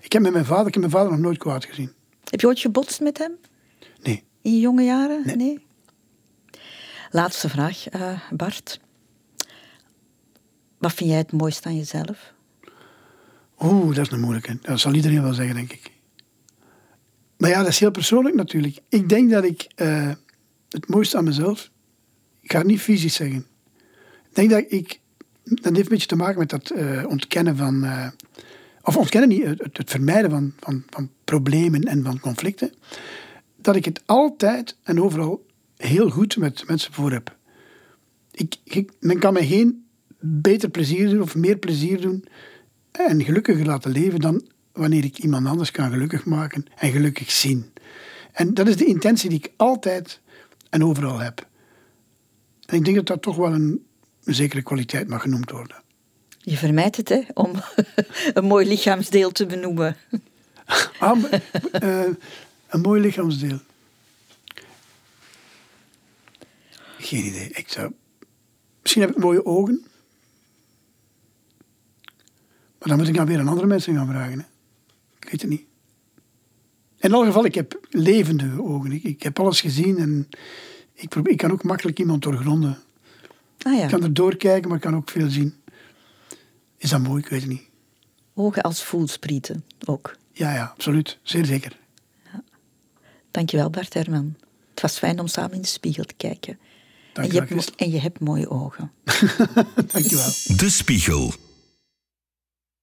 Ik 0.00 0.12
heb 0.12 0.22
met 0.22 0.32
mijn 0.32 0.44
vader, 0.44 0.66
ik 0.66 0.74
heb 0.74 0.82
mijn 0.82 0.94
vader 0.94 1.10
nog 1.10 1.20
nooit 1.20 1.38
kwaad 1.38 1.64
gezien. 1.64 1.92
Heb 2.24 2.40
je 2.40 2.46
ooit 2.46 2.60
gebotst 2.60 3.00
met 3.00 3.18
hem? 3.18 3.32
Nee. 4.02 4.24
In 4.42 4.52
je 4.52 4.60
jonge 4.60 4.82
jaren? 4.82 5.22
Nee. 5.24 5.36
nee? 5.36 5.66
Laatste 7.10 7.48
vraag, 7.48 7.94
uh, 7.94 8.20
Bart. 8.30 8.80
Wat 10.78 10.92
vind 10.92 11.10
jij 11.10 11.18
het 11.18 11.32
mooiste 11.32 11.68
aan 11.68 11.76
jezelf? 11.76 12.32
Oeh, 13.60 13.94
dat 13.94 14.06
is 14.06 14.12
een 14.12 14.20
moeilijke. 14.20 14.58
Dat 14.62 14.80
zal 14.80 14.94
iedereen 14.94 15.22
wel 15.22 15.32
zeggen, 15.32 15.54
denk 15.54 15.72
ik. 15.72 15.90
Maar 17.36 17.50
ja, 17.50 17.58
dat 17.58 17.68
is 17.68 17.78
heel 17.78 17.90
persoonlijk 17.90 18.34
natuurlijk. 18.34 18.78
Ik 18.88 19.08
denk 19.08 19.30
dat 19.30 19.44
ik 19.44 19.66
uh, 19.76 20.12
het 20.68 20.88
mooiste 20.88 21.16
aan 21.16 21.24
mezelf, 21.24 21.70
ik 22.40 22.52
ga 22.52 22.58
het 22.58 22.66
niet 22.66 22.80
fysisch 22.80 23.14
zeggen. 23.14 23.46
Ik 24.28 24.34
denk 24.34 24.50
dat 24.50 24.64
ik, 24.68 25.00
dat 25.44 25.64
heeft 25.64 25.78
een 25.78 25.88
beetje 25.88 26.06
te 26.06 26.16
maken 26.16 26.38
met 26.38 26.50
dat 26.50 26.72
uh, 26.76 27.06
ontkennen 27.08 27.56
van, 27.56 27.84
uh, 27.84 28.06
of 28.82 28.96
ontkennen 28.96 29.28
niet, 29.28 29.44
het, 29.44 29.90
vermijden 29.90 30.30
van, 30.30 30.52
van, 30.60 30.84
van 30.90 31.10
problemen 31.24 31.82
en 31.82 32.04
van 32.04 32.20
conflicten. 32.20 32.72
Dat 33.56 33.76
ik 33.76 33.84
het 33.84 34.02
altijd 34.06 34.76
en 34.82 35.02
overal 35.02 35.46
heel 35.76 36.10
goed 36.10 36.36
met 36.36 36.64
mensen 36.66 36.92
voor 36.92 37.12
heb. 37.12 37.36
Ik, 38.64 38.90
men 39.00 39.18
kan 39.18 39.32
mij 39.32 39.46
geen 39.46 39.87
beter 40.18 40.68
plezier 40.68 41.08
doen 41.08 41.22
of 41.22 41.34
meer 41.34 41.56
plezier 41.56 42.00
doen 42.00 42.24
en 42.90 43.24
gelukkiger 43.24 43.66
laten 43.66 43.90
leven 43.90 44.20
dan 44.20 44.46
wanneer 44.72 45.04
ik 45.04 45.18
iemand 45.18 45.46
anders 45.46 45.70
kan 45.70 45.90
gelukkig 45.90 46.24
maken 46.24 46.64
en 46.76 46.90
gelukkig 46.90 47.30
zien. 47.30 47.72
En 48.32 48.54
dat 48.54 48.68
is 48.68 48.76
de 48.76 48.84
intentie 48.84 49.28
die 49.28 49.38
ik 49.38 49.52
altijd 49.56 50.20
en 50.70 50.84
overal 50.84 51.18
heb. 51.18 51.46
En 52.66 52.76
ik 52.76 52.84
denk 52.84 52.96
dat 52.96 53.06
dat 53.06 53.22
toch 53.22 53.36
wel 53.36 53.52
een, 53.52 53.86
een 54.24 54.34
zekere 54.34 54.62
kwaliteit 54.62 55.08
mag 55.08 55.22
genoemd 55.22 55.50
worden. 55.50 55.82
Je 56.38 56.56
vermijdt 56.56 56.96
het, 56.96 57.08
hè, 57.08 57.20
om 57.34 57.52
een 58.34 58.44
mooi 58.44 58.68
lichaamsdeel 58.68 59.32
te 59.32 59.46
benoemen. 59.46 59.96
Ah, 60.98 61.22
uh, 61.82 62.04
een 62.68 62.80
mooi 62.80 63.00
lichaamsdeel. 63.00 63.58
Geen 66.98 67.24
idee. 67.24 67.48
Ik 67.52 67.68
zou... 67.68 67.92
Misschien 68.82 69.02
heb 69.02 69.10
ik 69.10 69.16
mooie 69.16 69.46
ogen. 69.46 69.86
Maar 72.78 72.88
dan 72.88 72.96
moet 72.96 73.08
ik 73.08 73.14
dan 73.14 73.26
weer 73.26 73.38
aan 73.38 73.48
andere 73.48 73.66
mensen 73.66 73.94
gaan 73.94 74.08
vragen. 74.08 74.38
Hè. 74.38 74.44
Ik 75.18 75.30
weet 75.30 75.40
het 75.40 75.50
niet. 75.50 75.66
In 76.98 77.12
elk 77.12 77.24
geval, 77.24 77.44
ik 77.44 77.54
heb 77.54 77.80
levende 77.90 78.62
ogen. 78.62 78.92
Ik, 78.92 79.02
ik 79.02 79.22
heb 79.22 79.40
alles 79.40 79.60
gezien 79.60 79.98
en 79.98 80.28
ik, 80.92 81.08
probeer, 81.08 81.32
ik 81.32 81.38
kan 81.38 81.52
ook 81.52 81.62
makkelijk 81.62 81.98
iemand 81.98 82.22
doorgronden. 82.22 82.78
Ah, 83.62 83.76
ja. 83.76 83.82
Ik 83.82 83.88
kan 83.88 84.02
er 84.02 84.14
doorkijken, 84.14 84.68
maar 84.68 84.76
ik 84.76 84.82
kan 84.82 84.96
ook 84.96 85.10
veel 85.10 85.30
zien. 85.30 85.54
Is 86.76 86.90
dat 86.90 87.00
mooi? 87.00 87.22
Ik 87.22 87.28
weet 87.28 87.40
het 87.40 87.50
niet. 87.50 87.62
Ogen 88.34 88.62
als 88.62 88.84
voelsprieten 88.84 89.64
ook. 89.84 90.16
Ja, 90.32 90.54
ja, 90.54 90.64
absoluut. 90.64 91.18
Zeer 91.22 91.44
zeker. 91.44 91.78
Ja. 92.24 92.42
Dankjewel 93.30 93.70
Bart 93.70 93.94
Herman. 93.94 94.36
Het 94.70 94.80
was 94.80 94.98
fijn 94.98 95.20
om 95.20 95.26
samen 95.26 95.52
in 95.52 95.60
de 95.60 95.68
spiegel 95.68 96.04
te 96.04 96.14
kijken. 96.14 96.58
Dank 97.12 97.28
en, 97.28 97.34
je 97.34 97.54
hebt, 97.54 97.74
en 97.74 97.90
je 97.90 98.00
hebt 98.00 98.20
mooie 98.20 98.50
ogen. 98.50 98.92
Dankjewel. 99.92 100.30
De 100.56 100.66
Spiegel. 100.70 101.32